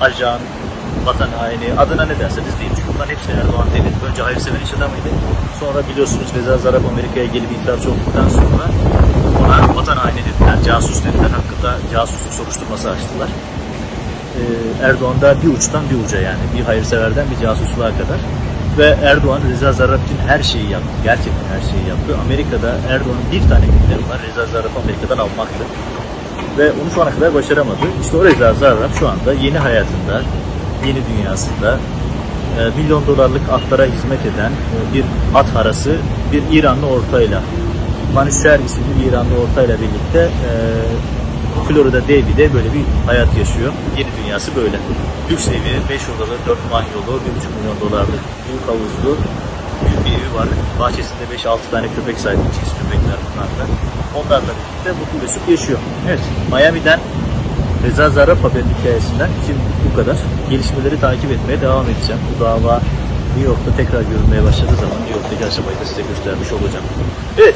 [0.00, 0.40] ajan,
[1.04, 2.72] vatan haini, adına ne derseniz deyin.
[2.76, 3.88] Çünkü bunların hepsi Erdoğan dedi.
[4.10, 5.08] Önce hayırsever iş adamıydı.
[5.60, 8.64] Sonra biliyorsunuz Reza Zarrab Amerika'ya gelip itirazcı olduktan sonra
[9.44, 11.30] ona vatan haini dediler, casus dediler.
[11.38, 13.28] Hakkında casusluk soruşturması açtılar.
[14.38, 16.44] Ee, Erdoğan da bir uçtan bir uca yani.
[16.58, 18.20] Bir hayırseverden bir casusluğa kadar.
[18.78, 20.88] Ve Erdoğan Reza Zarrab için her şeyi yaptı.
[21.04, 22.16] Gerçekten her şeyi yaptı.
[22.24, 24.18] Amerika'da Erdoğan'ın bir tane gündemi var.
[24.28, 25.64] Reza Zarrab'ı Amerika'dan almaktı
[26.58, 27.86] ve onu şu ana kadar başaramadı.
[28.02, 30.22] İşte o Reza Zarrab şu anda yeni hayatında,
[30.86, 31.78] yeni dünyasında
[32.58, 35.96] e, milyon dolarlık atlara hizmet eden e, bir at harası
[36.32, 37.42] bir İranlı ortayla
[38.14, 40.50] Manüşer isimli bir İranlı ortayla birlikte e,
[41.68, 43.72] Florida Davy'de böyle bir hayat yaşıyor.
[43.98, 44.76] Yeni dünyası böyle.
[45.30, 47.22] Lüks evi, 5 odalı, 4 banyolu, 1,5
[47.56, 49.16] milyon dolarlık büyük havuzlu
[49.84, 50.48] büyük bir evi var.
[50.80, 53.93] Bahçesinde 5-6 tane köpek sahibi, çiz köpekler bunlar da.
[54.18, 55.78] Onlarla birlikte mutlu mesut yaşıyor.
[56.08, 56.20] Evet,
[56.52, 57.00] Miami'den
[57.86, 59.60] Reza Zarrab haberin hikayesinden şimdi
[59.90, 60.16] bu kadar.
[60.50, 62.20] Gelişmeleri takip etmeye devam edeceğim.
[62.28, 62.80] Bu dava
[63.36, 66.86] New York'ta tekrar görülmeye başladığı zaman New York'taki aşamayı da size göstermiş olacağım.
[67.38, 67.54] Evet,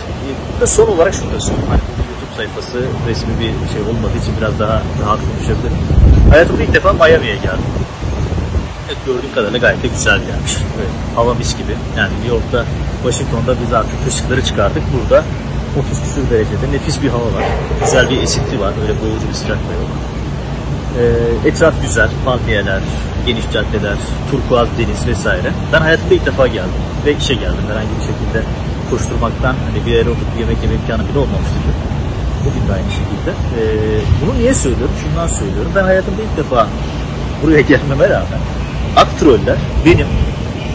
[0.60, 1.70] ve son olarak şunu da söyleyeyim.
[1.72, 2.78] Hani YouTube sayfası
[3.08, 5.78] resmi bir şey olmadığı için biraz daha rahat konuşabilirim.
[6.30, 7.68] Hayatımda ilk defa Miami'ye geldim.
[8.88, 10.54] Evet, gördüğüm kadarıyla gayet de güzel yermiş.
[10.76, 11.74] Evet, hava mis gibi.
[11.98, 12.64] Yani New York'ta,
[13.02, 14.82] Washington'da biz artık ışıkları çıkardık.
[14.94, 15.24] Burada
[15.76, 17.44] 30 küsur derecede nefis bir hava var.
[17.84, 18.72] Güzel bir esinti var.
[18.82, 19.90] Öyle boğucu bir sıcak da yok.
[20.98, 22.10] Ee, etraf güzel.
[22.24, 22.80] Palmiyeler,
[23.26, 23.98] geniş caddeler,
[24.30, 25.50] turkuaz deniz vesaire.
[25.72, 26.82] Ben hayatımda ilk defa geldim.
[27.06, 27.64] Ve işe geldim.
[27.68, 28.40] Herhangi bir şekilde
[28.90, 31.58] koşturmaktan hani bir yere oturup yemek yeme imkanı bile olmamıştı.
[32.44, 33.30] Bugün de aynı şekilde.
[33.30, 33.62] Ee,
[34.22, 34.94] bunu niye söylüyorum?
[35.02, 35.72] Şundan söylüyorum.
[35.76, 36.66] Ben hayatımda ilk defa
[37.42, 38.40] buraya gelmeme rağmen
[38.96, 39.56] aktroller
[39.86, 40.06] benim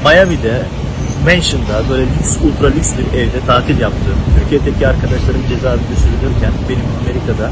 [0.05, 0.61] Miami'de
[1.25, 7.51] Mansion'da böyle lüks, ultra lüks bir evde tatil yaptığım, Türkiye'deki arkadaşlarım cezaevinde sürülürken benim Amerika'da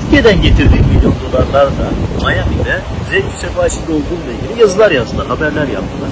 [0.00, 1.86] Türkiye'den getirdiğim milyon dolarlarla
[2.24, 6.10] Miami'de zevk sefa içinde olduğumla ilgili yazılar yazdılar, haberler yaptılar.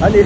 [0.00, 0.24] Hani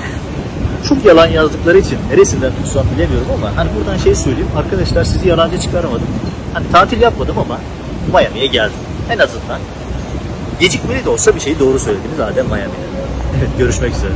[0.89, 5.61] çok yalan yazdıkları için neresinden tutsam bilemiyorum ama hani buradan şey söyleyeyim arkadaşlar sizi yalancı
[5.61, 6.07] çıkaramadım.
[6.55, 7.59] Hani tatil yapmadım ama
[8.13, 8.81] Miami'ye geldim.
[9.11, 9.61] En azından
[10.61, 12.91] gecikmeli de olsa bir şeyi doğru söylediniz Adem Miami'de.
[13.39, 14.13] Evet görüşmek üzere.